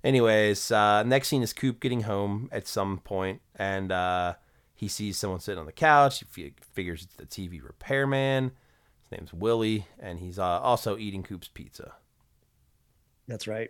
[0.03, 4.35] Anyways, uh, next scene is Coop getting home at some point, and uh,
[4.73, 6.19] he sees someone sitting on the couch.
[6.19, 8.51] He fi- figures it's the TV repairman.
[9.09, 11.95] His name's Willie, and he's uh, also eating Coop's pizza.
[13.27, 13.69] That's right.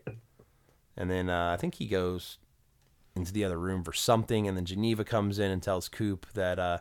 [0.96, 2.38] And then uh, I think he goes
[3.18, 6.60] into the other room for something, and then Geneva comes in and tells Coop that,
[6.60, 6.80] uh,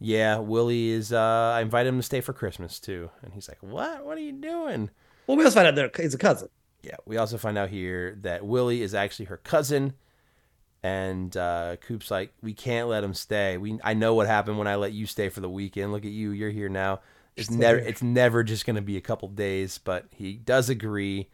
[0.00, 1.12] yeah, Willie is.
[1.12, 4.04] Uh, I invited him to stay for Christmas too, and he's like, "What?
[4.04, 4.90] What are you doing?"
[5.26, 6.48] Well, we also find out that he's a cousin.
[6.82, 9.94] Yeah, we also find out here that Willie is actually her cousin,
[10.82, 13.58] and uh, Coop's like, "We can't let him stay.
[13.58, 15.92] We I know what happened when I let you stay for the weekend.
[15.92, 17.00] Look at you, you're here now.
[17.34, 21.28] It's never it's never just gonna be a couple days." But he does agree,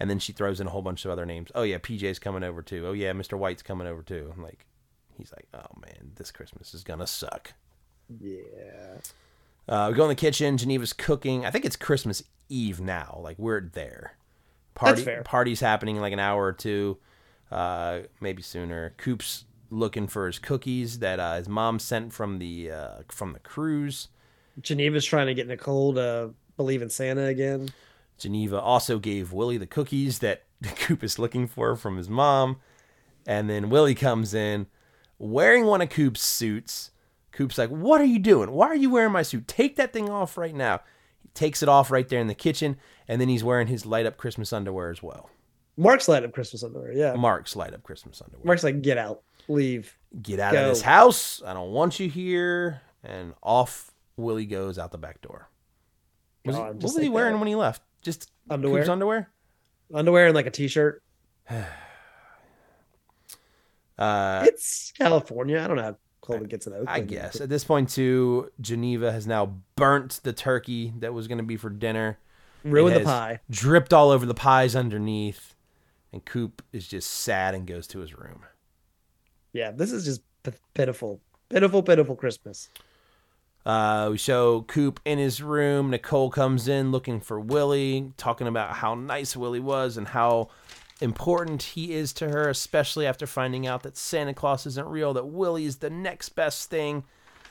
[0.00, 1.50] and then she throws in a whole bunch of other names.
[1.54, 2.86] Oh yeah, PJ's coming over too.
[2.86, 3.38] Oh yeah, Mr.
[3.38, 4.32] White's coming over too.
[4.34, 4.66] I'm like,
[5.16, 7.52] he's like, "Oh man, this Christmas is gonna suck."
[8.18, 8.96] Yeah.
[9.68, 10.56] Uh, we go in the kitchen.
[10.56, 11.44] Geneva's cooking.
[11.44, 13.20] I think it's Christmas Eve now.
[13.22, 14.14] Like we're there.
[14.74, 15.22] Party fair.
[15.22, 16.96] party's happening in like an hour or two,
[17.52, 18.94] uh, maybe sooner.
[18.96, 23.38] Coop's looking for his cookies that uh, his mom sent from the uh, from the
[23.38, 24.08] cruise.
[24.60, 27.68] Geneva's trying to get Nicole to believe in Santa again.
[28.20, 30.44] Geneva also gave Willie the cookies that
[30.76, 32.60] Coop is looking for from his mom.
[33.26, 34.66] And then Willie comes in
[35.18, 36.90] wearing one of Coop's suits.
[37.32, 38.50] Coop's like, What are you doing?
[38.52, 39.46] Why are you wearing my suit?
[39.48, 40.80] Take that thing off right now.
[41.22, 42.76] He takes it off right there in the kitchen.
[43.08, 45.30] And then he's wearing his light up Christmas underwear as well.
[45.76, 46.92] Mark's light up Christmas underwear.
[46.92, 47.14] Yeah.
[47.14, 48.44] Mark's light up Christmas underwear.
[48.44, 49.96] Mark's like, get out, leave.
[50.20, 50.62] Get out Go.
[50.64, 51.42] of this house.
[51.46, 52.82] I don't want you here.
[53.02, 55.48] And off Willie goes out the back door.
[56.44, 57.38] Was he- what was he wearing that.
[57.38, 57.82] when he left?
[58.02, 58.80] Just Underwear?
[58.80, 59.30] Coop's underwear?
[59.92, 61.02] Underwear and like a t-shirt.
[63.98, 65.60] Uh, It's California.
[65.62, 66.88] I don't know how cold it gets in Oakland.
[66.88, 71.36] I guess at this point too, Geneva has now burnt the turkey that was going
[71.38, 72.18] to be for dinner.
[72.64, 73.40] Ruin It the pie.
[73.50, 75.54] Dripped all over the pies underneath,
[76.12, 78.42] and Coop is just sad and goes to his room.
[79.52, 81.20] Yeah, this is just p- pitiful,
[81.50, 82.70] pitiful, pitiful Christmas.
[83.66, 85.90] Uh, we show Coop in his room.
[85.90, 90.48] Nicole comes in looking for Willie, talking about how nice Willie was and how
[91.00, 95.26] important he is to her, especially after finding out that Santa Claus isn't real, that
[95.26, 97.04] Willie is the next best thing.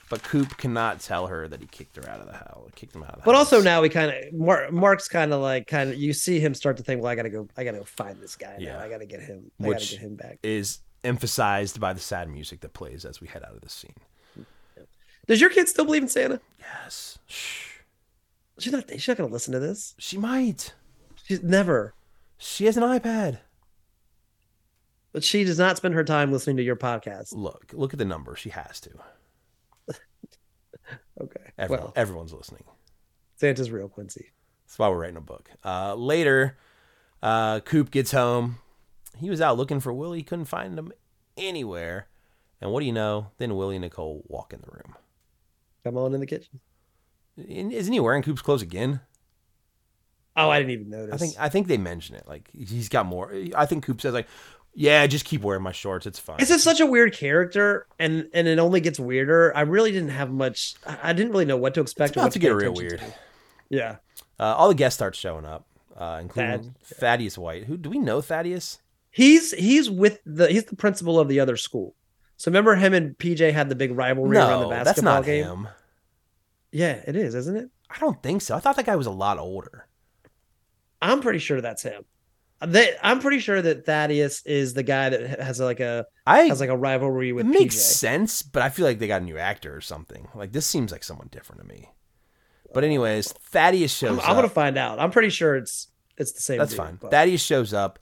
[0.10, 2.72] But Coop cannot tell her that he kicked her out of the house.
[2.74, 3.53] Kicked him out of the But house.
[3.53, 6.55] also now we kind of Mark, Mark's kind of like kind of you see him
[6.55, 8.55] start to think, well, I gotta go, I gotta go find this guy.
[8.57, 8.74] Yeah.
[8.78, 8.80] now.
[8.80, 9.51] I gotta get him.
[9.64, 10.39] I Which- gotta get him back.
[10.41, 13.93] is emphasized by the sad music that plays as we head out of the scene.
[15.30, 16.41] Does your kid still believe in Santa?
[16.59, 17.19] Yes.
[17.27, 17.67] Shh.
[18.57, 18.89] She's not.
[18.89, 19.93] She's not gonna listen to this.
[19.99, 20.73] She might.
[21.23, 21.93] She's never.
[22.39, 23.38] She has an iPad.
[25.13, 27.34] But she does not spend her time listening to your podcast.
[27.36, 28.36] Look, look at the number.
[28.36, 28.89] She has to.
[31.21, 31.51] Okay.
[31.57, 32.63] Everyone, Well, everyone's listening.
[33.36, 34.32] Santa's real, Quincy.
[34.65, 35.49] That's why we're writing a book.
[35.65, 36.57] Uh, later,
[37.21, 38.59] uh, Coop gets home.
[39.17, 40.23] He was out looking for Willie.
[40.23, 40.93] Couldn't find him
[41.38, 42.07] anywhere.
[42.61, 43.32] And what do you know?
[43.38, 44.95] Then Willie and Nicole walk in the room.
[45.84, 46.59] Come on in the kitchen.
[47.38, 49.01] Isn't he wearing Coop's clothes again?
[50.36, 51.13] Oh, I didn't even notice.
[51.13, 52.27] I think I think they mention it.
[52.27, 53.34] Like he's got more.
[53.55, 54.27] I think Coop says like,
[54.73, 56.05] "Yeah, just keep wearing my shorts.
[56.05, 59.55] It's fine." This is such a weird character, and and it only gets weirder.
[59.55, 60.75] I really didn't have much.
[60.86, 62.11] I didn't really know what to expect.
[62.11, 62.99] It's about to get real weird.
[62.99, 63.13] to.
[63.69, 63.97] Yeah,
[64.39, 65.65] Uh, all the guests start showing up,
[65.95, 66.97] uh, including Thad.
[66.97, 67.65] Thaddeus White.
[67.65, 68.21] Who do we know?
[68.21, 68.80] Thaddeus?
[69.11, 71.95] he's he's with the he's the principal of the other school.
[72.40, 75.26] So remember him and PJ had the big rivalry around the No, basketball that's not
[75.26, 75.44] game.
[75.44, 75.68] him.
[76.72, 77.70] Yeah, it is, isn't it?
[77.90, 78.56] I don't think so.
[78.56, 79.88] I thought that guy was a lot older.
[81.02, 82.06] I'm pretty sure that's him.
[82.66, 86.60] They, I'm pretty sure that Thaddeus is the guy that has like a I has
[86.62, 87.46] like a rivalry with.
[87.46, 87.80] it makes PJ.
[87.80, 90.28] sense, but I feel like they got a new actor or something.
[90.36, 91.90] Like this seems like someone different to me.
[92.74, 95.00] But anyways, Thaddeus shows I'm, I'm gonna find out.
[95.00, 95.88] I'm pretty sure it's
[96.18, 96.58] it's the same.
[96.60, 96.98] That's dude, fine.
[97.02, 97.98] but- Thaddeus shows up.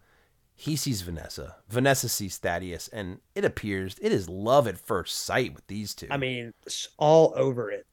[0.60, 1.58] He sees Vanessa.
[1.70, 6.08] Vanessa sees Thaddeus, and it appears it is love at first sight with these two.
[6.10, 6.54] I mean,
[6.98, 7.86] all over it.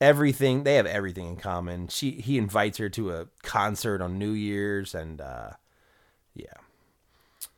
[0.00, 1.88] everything they have everything in common.
[1.88, 5.50] She he invites her to a concert on New Year's, and uh,
[6.34, 6.52] yeah,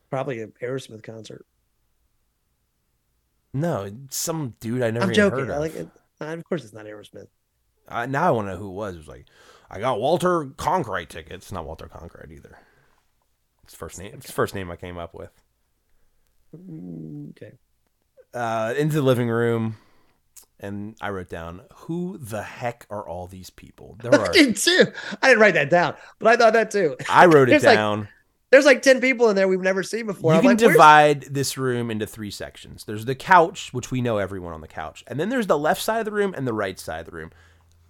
[0.08, 1.44] Probably an Aerosmith concert.
[3.52, 5.38] no, some dude I never I'm even joking.
[5.46, 5.60] heard I of.
[5.60, 5.88] like it.
[6.20, 7.28] Uh, Of course, it's not Aerosmith.
[7.88, 8.94] I, now I want to know who it was.
[8.94, 9.26] It was like,
[9.70, 11.52] I got Walter Conkright tickets.
[11.52, 12.56] Not Walter Conkright either.
[13.64, 14.12] It's first name.
[14.14, 15.30] It's first name I came up with.
[16.54, 17.52] Okay.
[18.32, 19.76] Uh, into the living room,
[20.60, 24.32] and I wrote down, "Who the heck are all these people?" There are.
[24.32, 24.86] Me too.
[25.22, 26.96] I didn't write that down, but I thought that too.
[27.08, 28.08] I wrote it There's like- down.
[28.50, 30.32] There's like ten people in there we've never seen before.
[30.32, 32.84] you I'm can like, where's- divide this room into three sections.
[32.84, 35.82] There's the couch, which we know everyone on the couch, and then there's the left
[35.82, 37.32] side of the room and the right side of the room.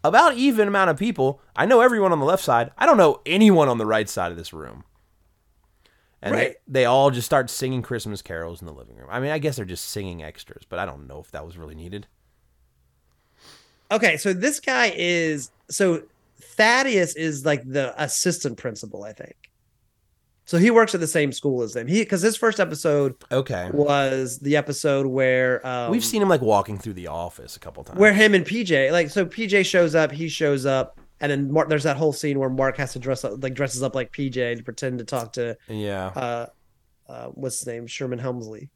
[0.02, 1.40] About even amount of people.
[1.56, 2.70] I know everyone on the left side.
[2.78, 4.84] I don't know anyone on the right side of this room.
[6.24, 6.56] And Right.
[6.66, 9.08] they, they all just start singing Christmas carols in the living room.
[9.10, 11.56] I mean, I guess they're just singing extras, but I don't know if that was
[11.58, 12.06] really needed.
[13.92, 16.02] Okay, so this guy is so
[16.40, 19.34] Thaddeus is like the assistant principal, I think.
[20.46, 21.86] So he works at the same school as them.
[21.86, 23.70] He because his first episode Okay.
[23.72, 27.84] was the episode where um, We've seen him like walking through the office a couple
[27.84, 27.98] times.
[27.98, 31.68] where him and PJ like so PJ shows up, he shows up, and then Mark,
[31.68, 34.56] there's that whole scene where Mark has to dress up like dresses up like PJ
[34.58, 36.06] to pretend to talk to yeah.
[36.08, 36.46] uh,
[37.08, 38.68] uh what's his name Sherman Hemsley.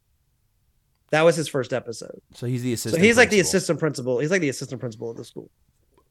[1.11, 2.21] That was his first episode.
[2.33, 3.03] So he's the So assistant.
[3.03, 4.19] he's like the assistant principal.
[4.19, 5.49] He's like the assistant principal of the school.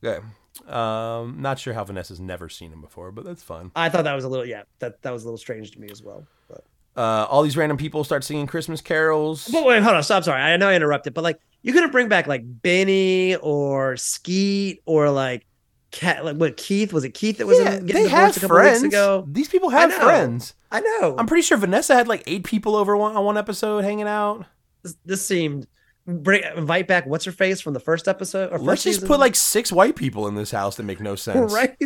[0.05, 0.25] Okay.
[0.67, 3.71] Um, not sure how Vanessa's never seen him before, but that's fun.
[3.77, 5.89] I thought that was a little yeah that that was a little strange to me
[5.91, 6.27] as well.
[6.49, 6.65] But
[6.97, 9.49] Uh, all these random people start singing Christmas carols.
[9.49, 10.03] But wait, hold on.
[10.03, 10.25] Stop.
[10.25, 10.41] Sorry.
[10.41, 15.11] I know I interrupted, but like you couldn't bring back like Benny or Skeet or
[15.11, 15.47] like
[15.91, 16.25] Cat.
[16.25, 17.15] Like what Keith was it?
[17.15, 18.83] Keith that was yeah, in they getting have divorced a couple friends.
[18.83, 19.25] weeks ago.
[19.29, 19.99] These people have know.
[19.99, 20.55] friends.
[20.71, 21.17] I know.
[21.19, 24.45] I'm pretty sure Vanessa had like eight people over one, on one episode hanging out.
[24.83, 25.67] this, this seemed
[26.07, 29.09] bring invite back what's her face from the first episode or first Let's just season?
[29.09, 31.53] put like six white people in this house that make no sense.
[31.55, 31.77] right.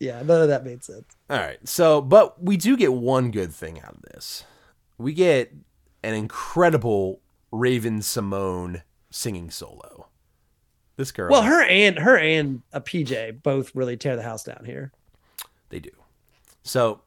[0.00, 1.04] Yeah, none of that made sense.
[1.28, 1.58] All right.
[1.66, 4.44] So, but we do get one good thing out of this.
[4.96, 5.52] We get
[6.04, 7.20] an incredible
[7.50, 10.07] Raven-Symoné singing solo.
[10.98, 11.30] This girl.
[11.30, 14.90] Well, her and her and a PJ both really tear the house down here.
[15.68, 15.92] They do.
[16.64, 17.02] So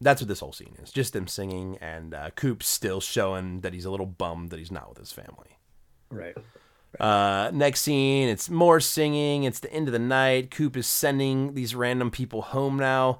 [0.00, 0.90] that's what this whole scene is.
[0.90, 4.72] Just them singing and uh, Coop's still showing that he's a little bummed that he's
[4.72, 5.58] not with his family.
[6.10, 6.34] Right.
[6.98, 9.44] Uh, next scene, it's more singing.
[9.44, 10.50] It's the end of the night.
[10.50, 13.18] Coop is sending these random people home now.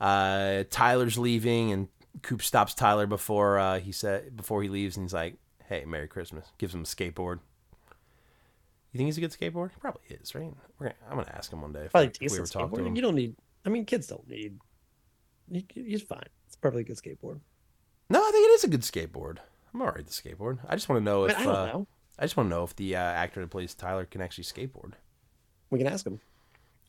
[0.00, 1.88] Uh, Tyler's leaving, and
[2.22, 5.36] Coop stops Tyler before uh, he said before he leaves, and he's like,
[5.68, 7.40] "Hey, Merry Christmas." Gives him a skateboard.
[8.92, 9.70] You think he's a good skateboarder?
[9.70, 10.52] He probably is, right?
[10.78, 12.74] We're gonna, I'm gonna ask him one day if, Probably if we decent ever talk
[12.74, 12.94] to him.
[12.94, 13.34] You don't need.
[13.64, 14.58] I mean, kids don't need.
[15.50, 16.26] he- He's fine.
[16.46, 17.40] It's probably a good skateboard.
[18.10, 19.38] No, I think it is a good skateboard.
[19.72, 20.58] I'm alright with the skateboard.
[20.68, 21.86] I just want to know I, if mean, I don't uh, know.
[22.18, 24.92] I just want to know if the uh, actor that plays Tyler can actually skateboard.
[25.70, 26.20] We can ask him.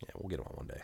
[0.01, 0.81] Yeah, we'll get him on one day.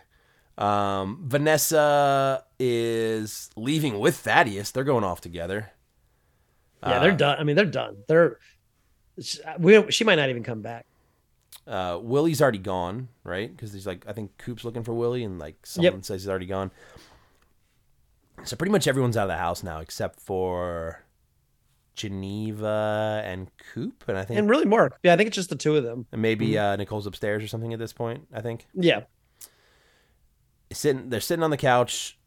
[0.57, 4.71] Um, Vanessa is leaving with Thaddeus.
[4.71, 5.71] They're going off together.
[6.81, 7.37] Yeah, Uh, they're done.
[7.39, 7.97] I mean, they're done.
[8.07, 8.39] They're.
[9.21, 10.85] She, we, she might not even come back.
[11.67, 13.49] Uh, Willie's already gone, right?
[13.55, 16.45] Because he's like, I think Coop's looking for Willie, and like someone says he's already
[16.47, 16.71] gone.
[18.43, 21.03] So pretty much everyone's out of the house now except for
[21.95, 24.97] Geneva and Coop, and I think And really, Mark.
[25.03, 26.05] Yeah, I think it's just the two of them.
[26.11, 28.27] and maybe uh, Nicole's upstairs or something at this point.
[28.33, 28.65] I think.
[28.73, 29.01] Yeah.
[30.71, 32.17] sitting they're sitting on the couch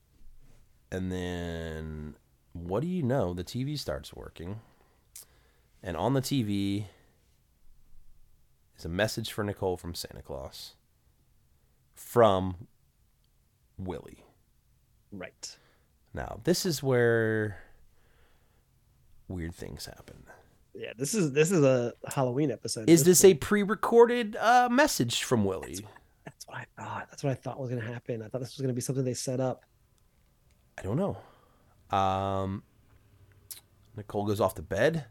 [0.91, 2.15] and then
[2.53, 4.61] what do you know the tv starts working
[5.83, 6.85] and on the tv
[8.83, 10.75] is a message for nicole from santa claus
[11.95, 12.67] from
[13.79, 14.25] willie
[15.13, 15.57] Right.
[16.13, 17.59] now this is where
[19.29, 20.25] weird things happen
[20.75, 20.93] Yeah.
[20.97, 22.89] This is this is a Halloween episode.
[22.89, 25.87] is this a pre-recorded uh, message from willie
[26.25, 27.07] That's what I thought.
[27.11, 28.23] That's what I thought was going to happen.
[28.23, 29.65] I thought this was going to be something they set up.
[30.79, 31.17] I don't know.
[31.97, 32.63] Um,
[33.97, 35.05] Nicole goes off to bed,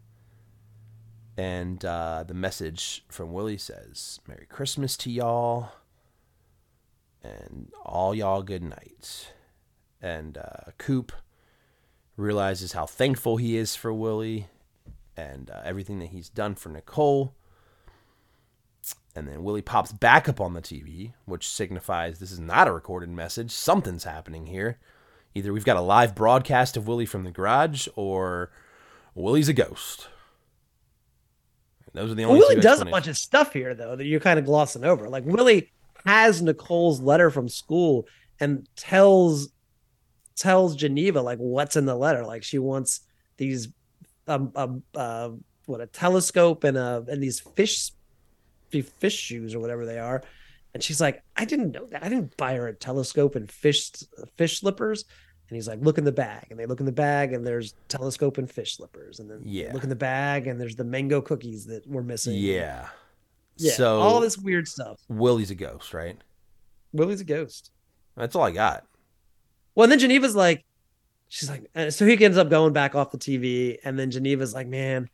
[1.37, 5.71] and uh, the message from Willie says, "Merry Christmas to y'all,
[7.23, 9.33] and all y'all good night."
[10.01, 11.11] And uh, Coop
[12.17, 14.47] realizes how thankful he is for Willie
[15.15, 17.33] and uh, everything that he's done for Nicole.
[19.15, 22.71] And then Willie pops back up on the TV, which signifies this is not a
[22.71, 23.51] recorded message.
[23.51, 24.79] Something's happening here.
[25.35, 28.51] Either we've got a live broadcast of Willie from the garage, or
[29.13, 30.07] Willie's a ghost.
[31.93, 32.39] Those are the only.
[32.39, 35.09] Willie does a bunch of stuff here though that you're kind of glossing over.
[35.09, 35.71] Like Willie
[36.05, 38.07] has Nicole's letter from school
[38.39, 39.49] and tells
[40.35, 42.25] tells Geneva like what's in the letter.
[42.25, 43.01] Like she wants
[43.37, 43.67] these
[44.27, 45.29] um um uh
[45.65, 47.91] what a telescope and a and these fish
[48.69, 50.23] fish shoes or whatever they are.
[50.73, 52.03] And she's like, I didn't know that.
[52.03, 53.91] I didn't buy her a telescope and fish
[54.37, 55.05] fish slippers.
[55.51, 56.45] And he's like, look in the bag.
[56.49, 59.19] And they look in the bag and there's telescope and fish slippers.
[59.19, 59.73] And then Yeah.
[59.73, 62.35] look in the bag and there's the mango cookies that were missing.
[62.35, 62.87] Yeah.
[63.57, 65.01] Yeah, So all this weird stuff.
[65.09, 66.17] Willie's a ghost, right?
[66.93, 67.69] Willie's a ghost.
[68.15, 68.85] That's all I got.
[69.75, 70.63] Well, and then Geneva's like,
[71.27, 74.53] she's like, uh, so he ends up going back off the TV, and then Geneva's
[74.53, 75.09] like, man,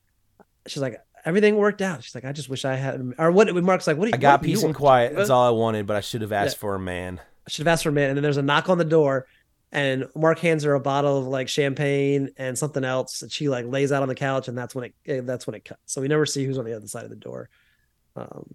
[0.67, 2.03] she's like, everything worked out.
[2.03, 3.53] She's like, I just wish I had, or what?
[3.63, 4.05] Mark's like, what?
[4.05, 5.15] Do you, I got peace and quiet.
[5.15, 6.59] That's all I wanted, but I should have asked Yeah.
[6.61, 7.19] for a man.
[7.45, 8.09] I should have asked for a man.
[8.09, 9.25] And then there's a knock on the door,
[9.71, 13.65] and Mark hands her a bottle of like champagne and something else, that she like
[13.65, 15.81] lays out on the couch, and that's when it eh, that's when it cuts.
[15.85, 17.49] So we never see who's on the other side of the door.
[18.15, 18.53] Um,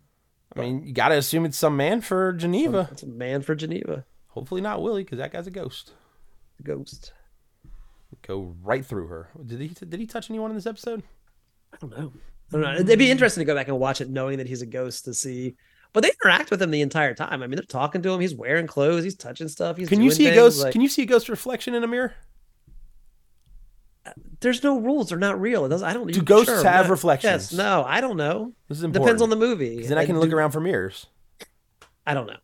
[0.56, 2.88] I mean, you got to assume it's some man for Geneva.
[2.92, 5.92] it's a man for Geneva, Hopefully not Willie, because that guy's a ghost.
[6.56, 7.12] the ghost.
[8.22, 9.30] Go right through her.
[9.44, 9.68] Did he?
[9.68, 11.02] Did he touch anyone in this episode?
[11.72, 12.12] I don't know.
[12.50, 12.74] I don't know.
[12.74, 15.14] It'd be interesting to go back and watch it, knowing that he's a ghost to
[15.14, 15.56] see.
[15.92, 17.42] But they interact with him the entire time.
[17.42, 18.20] I mean, they're talking to him.
[18.20, 19.04] He's wearing clothes.
[19.04, 19.76] He's touching stuff.
[19.76, 20.62] He's Can you see a ghost?
[20.62, 22.14] like- Can you see a ghost reflection in a mirror?
[24.40, 25.10] There's no rules.
[25.10, 25.64] They're not real.
[25.64, 25.86] It doesn't.
[25.86, 26.10] I don't.
[26.12, 26.90] Do ghosts sure, have no.
[26.90, 27.52] reflections?
[27.52, 27.52] Yes.
[27.52, 27.84] No.
[27.86, 28.52] I don't know.
[28.68, 29.06] This is important.
[29.06, 29.86] Depends on the movie.
[29.86, 31.06] then I can look do- around for mirrors.
[32.04, 32.36] I don't know.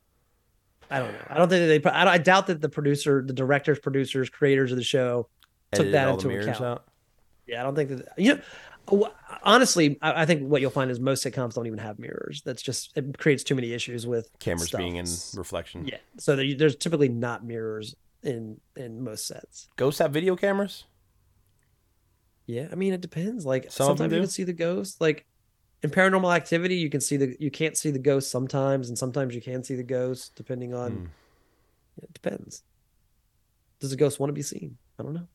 [0.90, 1.18] I don't know.
[1.28, 1.90] I don't think that they.
[1.90, 5.28] I, don't- I doubt that the producer, the directors, producers, creators of the show
[5.72, 6.60] took that into account.
[6.60, 6.84] out.
[7.48, 8.08] Yeah, I don't think that.
[8.16, 8.40] You know,
[9.42, 12.42] honestly, I, I think what you'll find is most sitcoms don't even have mirrors.
[12.44, 14.78] That's just it creates too many issues with Cameras stuff.
[14.78, 15.86] being in reflection.
[15.86, 19.68] Yeah, so there, there's typically not mirrors in in most sets.
[19.76, 20.84] Ghosts have video cameras.
[22.46, 23.44] Yeah, I mean it depends.
[23.44, 25.00] Like Some sometimes you can see the ghost.
[25.00, 25.26] Like
[25.82, 29.34] in Paranormal Activity, you can see the you can't see the ghost sometimes, and sometimes
[29.34, 30.92] you can see the ghost depending on.
[30.92, 31.06] Hmm.
[32.02, 32.62] It depends.
[33.80, 34.78] Does the ghost want to be seen?
[34.98, 35.26] I don't know.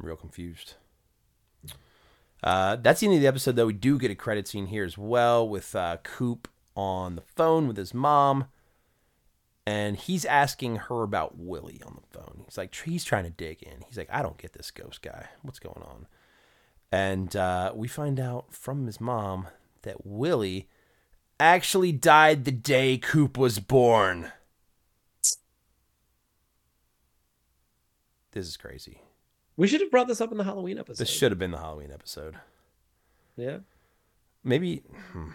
[0.00, 0.74] I'm real confused.
[2.44, 3.66] Uh, that's the end of the episode, though.
[3.66, 7.66] We do get a credit scene here as well with uh, Coop on the phone
[7.66, 8.44] with his mom,
[9.66, 12.42] and he's asking her about Willie on the phone.
[12.44, 13.82] He's like, he's trying to dig in.
[13.88, 15.28] He's like, I don't get this ghost guy.
[15.40, 16.06] What's going on?
[16.92, 19.46] And uh, we find out from his mom
[19.82, 20.68] that Willie
[21.40, 24.32] actually died the day Coop was born.
[28.32, 29.00] This is crazy.
[29.56, 30.98] We should have brought this up in the Halloween episode.
[31.00, 32.36] This should have been the Halloween episode.
[33.36, 33.58] Yeah.
[34.42, 34.82] Maybe.
[35.12, 35.30] hmm.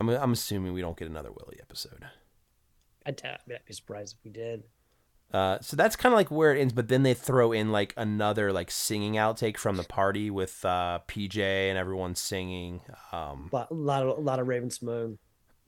[0.00, 2.06] I'm I'm assuming we don't get another Willie episode.
[3.06, 4.64] I'd, be surprised if we did.
[5.32, 6.72] Uh, so that's kind of like where it ends.
[6.72, 11.00] But then they throw in like another like singing outtake from the party with uh,
[11.06, 12.80] PJ and everyone singing.
[13.12, 15.18] Um, A lot, a lot of a lot of Raven-Symoné.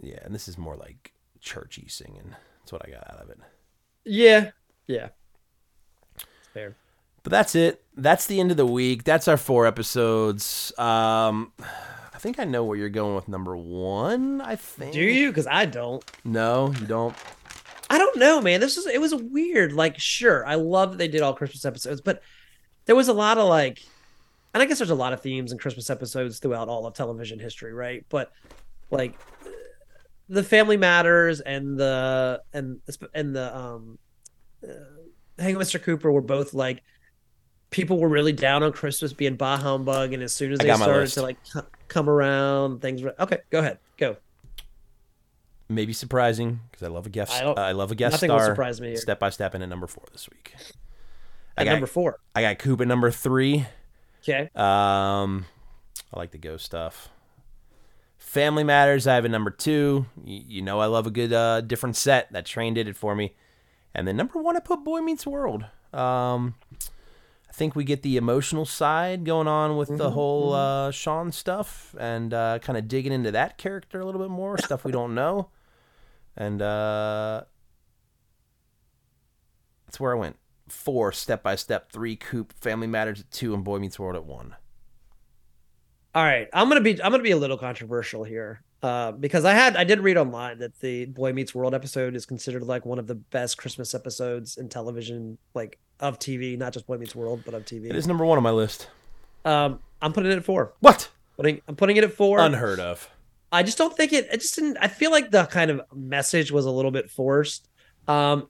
[0.01, 2.35] yeah, and this is more like churchy singing.
[2.61, 3.39] That's what I got out of it.
[4.05, 4.51] Yeah.
[4.87, 5.09] Yeah.
[7.23, 7.83] But that's it.
[7.97, 9.05] That's the end of the week.
[9.05, 10.73] That's our four episodes.
[10.79, 14.41] Um, I think I know where you're going with number one.
[14.41, 14.93] I think.
[14.93, 15.29] Do you?
[15.29, 16.05] Because I don't.
[16.25, 17.17] No, you don't.
[17.89, 18.61] I don't know, man.
[18.61, 19.73] This was it was weird.
[19.73, 22.23] Like, sure, I love that they did all Christmas episodes, but
[22.87, 23.83] there was a lot of like,
[24.55, 27.39] and I guess there's a lot of themes in Christmas episodes throughout all of television
[27.39, 28.05] history, right?
[28.09, 28.33] But
[28.91, 29.19] like,
[30.29, 32.81] the Family Matters and the and
[33.15, 33.99] and the um,
[34.65, 34.73] uh,
[35.39, 35.83] Hang with Mr.
[35.83, 36.83] Cooper were both like
[37.71, 41.09] people were really down on Christmas being bah humbug, and as soon as they started
[41.11, 41.37] to like
[41.89, 43.39] come around, things were okay.
[43.51, 44.17] Go ahead, go.
[45.69, 47.33] maybe surprising because I love a guest.
[47.33, 48.53] I don't- I love a guest nothing will star.
[48.55, 48.97] surprise me here.
[48.97, 50.55] Step by step in at number four this week.
[51.59, 53.67] I At got, number four, I got Coop at number three.
[54.23, 54.43] okay.
[54.55, 55.47] Um,
[56.13, 57.09] I like the ghost stuff.
[58.19, 60.07] Family Matters, I have a number two.
[60.25, 62.31] You, you know, I love a good uh, different set.
[62.33, 63.35] That train did it for me.
[63.95, 65.65] And then number one, I put Boy Meets World.
[65.93, 66.55] Um,
[67.49, 71.95] I think we get the emotional side going on with the whole uh, Shawn stuff
[71.99, 75.15] and uh, kind of digging into that character a little bit more, stuff we don't
[75.15, 75.49] know.
[76.37, 77.45] And uh,
[79.87, 80.37] that's where I went.
[80.69, 81.91] Four, Step by Step.
[81.93, 82.53] Three, Coop.
[82.53, 84.57] Family Matters at two, and Boy Meets World at one.
[86.15, 89.53] All right, I'm gonna be I'm gonna be a little controversial here, uh, because I
[89.53, 92.99] had I did read online that the Boy Meets World episode is considered like one
[92.99, 97.43] of the best Christmas episodes in television, like of TV, not just Boy Meets World,
[97.45, 97.89] but of TV.
[97.89, 98.89] It is number one on my list.
[99.45, 100.75] Um, I'm putting it at four.
[100.81, 101.09] What?
[101.37, 102.41] Putting I'm putting it at four.
[102.41, 103.09] Unheard of.
[103.53, 104.29] I just don't think it.
[104.33, 104.77] I just didn't.
[104.81, 107.69] I feel like the kind of message was a little bit forced.
[108.09, 108.49] Um,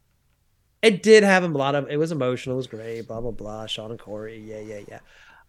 [0.83, 1.89] it did have a lot of.
[1.91, 2.55] It was emotional.
[2.55, 3.03] It was great.
[3.03, 3.67] Blah blah blah.
[3.67, 4.39] Shawn and Cory.
[4.41, 5.01] Yeah yeah yeah.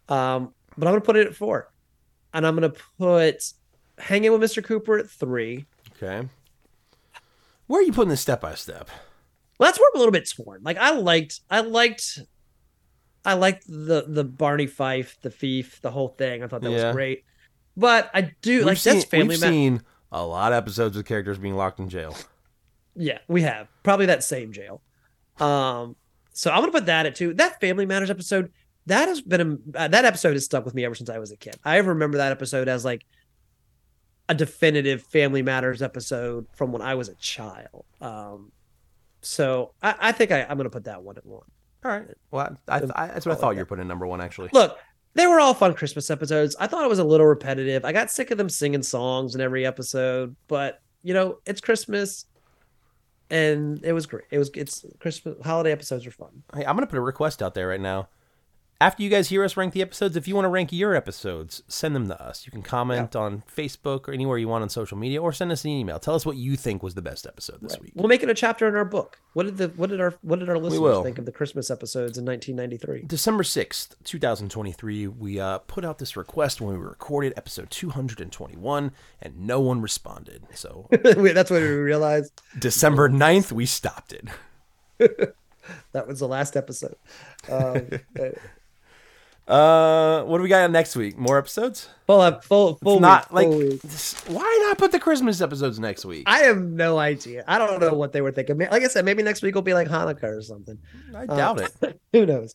[0.08, 1.70] Um, but I'm gonna put it at four,
[2.32, 3.52] and I'm gonna put
[3.98, 4.62] Hanging with Mr.
[4.64, 5.66] Cooper at three.
[5.96, 6.28] Okay.
[7.66, 8.88] Where are you putting this step by step?
[9.58, 10.60] Well, that's where I'm a little bit torn.
[10.62, 12.20] Like I liked, I liked,
[13.24, 16.42] I liked the the Barney Fife, the thief, the whole thing.
[16.42, 16.86] I thought that Yeah.
[16.86, 17.24] was great.
[17.76, 19.28] But I do like seen, that's family.
[19.28, 22.16] we've Ma- seen a lot of episodes of characters being locked in jail.
[22.96, 24.80] yeah, we have probably that same jail.
[25.38, 25.94] Um,
[26.32, 27.34] so I'm gonna put that at two.
[27.34, 28.52] That Family Matters episode
[28.86, 31.30] that has been a, uh, that episode has stuck with me ever since I was
[31.32, 31.56] a kid.
[31.64, 33.04] I remember that episode as like
[34.28, 37.84] a definitive Family Matters episode from when I was a child.
[38.00, 38.52] Um,
[39.22, 41.46] so I, I think I, I'm gonna put that one at one.
[41.84, 42.08] All right.
[42.30, 44.50] Well, I, I, that's what I thought you were putting number one, actually.
[44.52, 44.78] Look,
[45.14, 46.56] they were all fun Christmas episodes.
[46.58, 47.84] I thought it was a little repetitive.
[47.84, 52.26] I got sick of them singing songs in every episode, but you know, it's Christmas
[53.30, 54.24] and it was great.
[54.30, 56.42] It was it's Christmas holiday episodes are fun.
[56.54, 58.08] Hey, I'm going to put a request out there right now.
[58.80, 61.64] After you guys hear us rank the episodes, if you want to rank your episodes,
[61.66, 62.46] send them to us.
[62.46, 65.64] You can comment on Facebook or anywhere you want on social media, or send us
[65.64, 65.98] an email.
[65.98, 67.90] Tell us what you think was the best episode this week.
[67.96, 69.20] We'll make it a chapter in our book.
[69.32, 72.18] What did the what did our what did our listeners think of the Christmas episodes
[72.18, 73.08] in 1993?
[73.08, 79.40] December 6th, 2023, we uh, put out this request when we recorded episode 221, and
[79.40, 80.44] no one responded.
[80.54, 84.28] So That's when we realized December 9th, we stopped it.
[85.92, 86.94] that was the last episode.
[87.50, 87.88] Um,
[89.48, 91.16] Uh, what do we got next week?
[91.16, 91.88] More episodes?
[92.06, 93.82] full up, full full It's not week, like full week.
[93.82, 96.24] this- why not put the Christmas episodes next week?
[96.26, 97.44] I have no idea.
[97.48, 98.58] I don't know what they were thinking.
[98.58, 100.78] Like I said, maybe next week will be like Hanukkah or something.
[101.16, 102.00] I doubt it.
[102.12, 102.54] Who knows?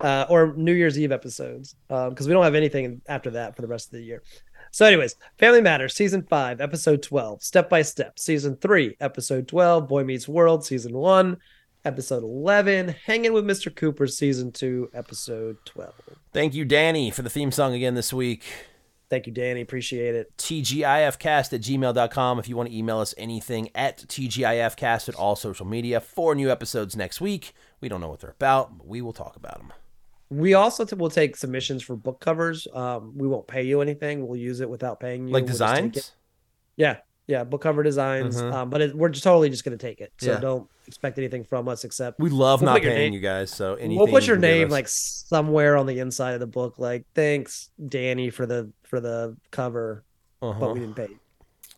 [0.00, 3.62] Uh, or New Year's Eve episodes, Um, because we don't have anything after that for
[3.62, 4.22] the rest of the year.
[4.72, 9.86] So, anyways, Family Matters, season five, episode 12, Step by Step, season three, episode 12,
[9.86, 11.36] Boy Meets World, season one,
[11.84, 13.74] episode 11, Hanging with Mr.
[13.74, 15.94] Cooper, season two, episode 12.
[16.32, 18.44] Thank you, Danny, for the theme song again this week.
[19.10, 19.60] Thank you, Danny.
[19.60, 20.34] Appreciate it.
[20.38, 25.66] TGIFcast at gmail.com if you want to email us anything at TGIFcast at all social
[25.66, 26.00] media.
[26.00, 27.52] Four new episodes next week.
[27.82, 29.72] We don't know what they're about, but we will talk about them.
[30.30, 32.66] We also t- will take submissions for book covers.
[32.72, 34.26] Um, we won't pay you anything.
[34.26, 35.34] We'll use it without paying you.
[35.34, 35.92] Like We'll just take it.
[35.92, 36.12] designs?
[36.76, 36.96] Yeah,
[37.26, 38.36] yeah, book cover designs.
[38.40, 38.52] Mhm.
[38.52, 40.12] Um, but it, we're just totally just going to take it.
[40.18, 40.40] So Yeah.
[40.40, 43.96] don't expect anything from us except We love We'll not paying you guys, so anything.
[43.98, 46.78] we'll put your give name like somewhere on the inside of the book.
[46.78, 50.04] Like thanks, Danny, for the for the cover,
[50.42, 50.58] Uh-huh.
[50.58, 51.08] but we didn't pay.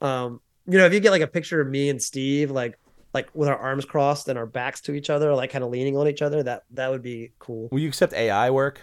[0.00, 2.78] Um, you know, if you get like a picture of me and Steve, like
[3.12, 5.96] like with our arms crossed and our backs to each other, like kind of leaning
[5.96, 7.68] on each other, that that would be cool.
[7.70, 8.80] Will you accept AI work?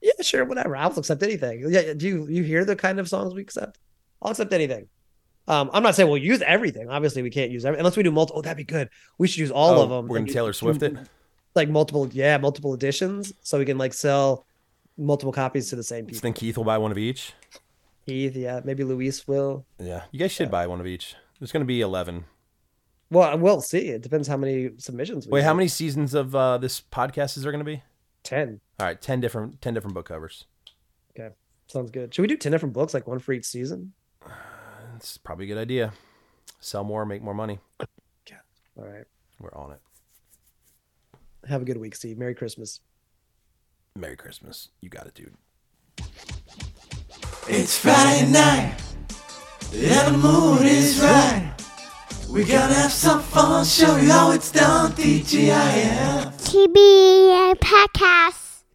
[0.00, 0.74] Yeah, sure, whatever.
[0.76, 1.64] I'll accept anything.
[1.68, 3.78] Yeah, do you you hear the kind of songs we accept?
[4.22, 4.88] I'll accept anything.
[5.48, 6.88] Um, I'm not saying we'll use everything.
[6.88, 8.38] Obviously, we can't use everything unless we do multiple.
[8.38, 8.88] Oh, that'd be good.
[9.18, 10.06] We should use all Oh, of them.
[10.08, 10.96] We're gonna Taylor Swift it.
[11.54, 14.46] like multiple, yeah, multiple editions, so we can like sell
[14.96, 16.20] multiple copies to the same So people.
[16.22, 17.32] then Keith will buy one of each.
[18.06, 19.66] Keith, yeah, maybe Luis will.
[19.78, 21.16] Yeah, you guys should buy one of each.
[21.40, 22.24] There's gonna be eleven.
[23.10, 23.88] Well, we'll see.
[23.88, 25.26] It depends how many submissions.
[25.26, 27.82] We Wait, how many seasons of uh, this podcast is there gonna be?
[28.22, 28.60] Ten.
[28.78, 30.46] All right, ten different ten different book covers.
[31.18, 31.34] Okay,
[31.66, 32.14] sounds good.
[32.14, 33.92] Should we do ten different books, like one for each season?
[35.02, 35.92] It's probably a good idea.
[36.60, 37.58] Sell more, make more money.
[38.30, 38.36] Yeah.
[38.78, 39.04] All right.
[39.40, 39.80] We're on it.
[41.48, 42.18] Have a good week, Steve.
[42.18, 42.78] Merry Christmas.
[43.96, 44.68] Merry Christmas.
[44.80, 45.34] You got it, dude.
[47.48, 48.76] It's Friday night,
[49.74, 51.52] and the mood is right.
[52.30, 56.32] We gonna have some fun, show you how it's done, TGIF.
[56.44, 58.51] TBA podcast.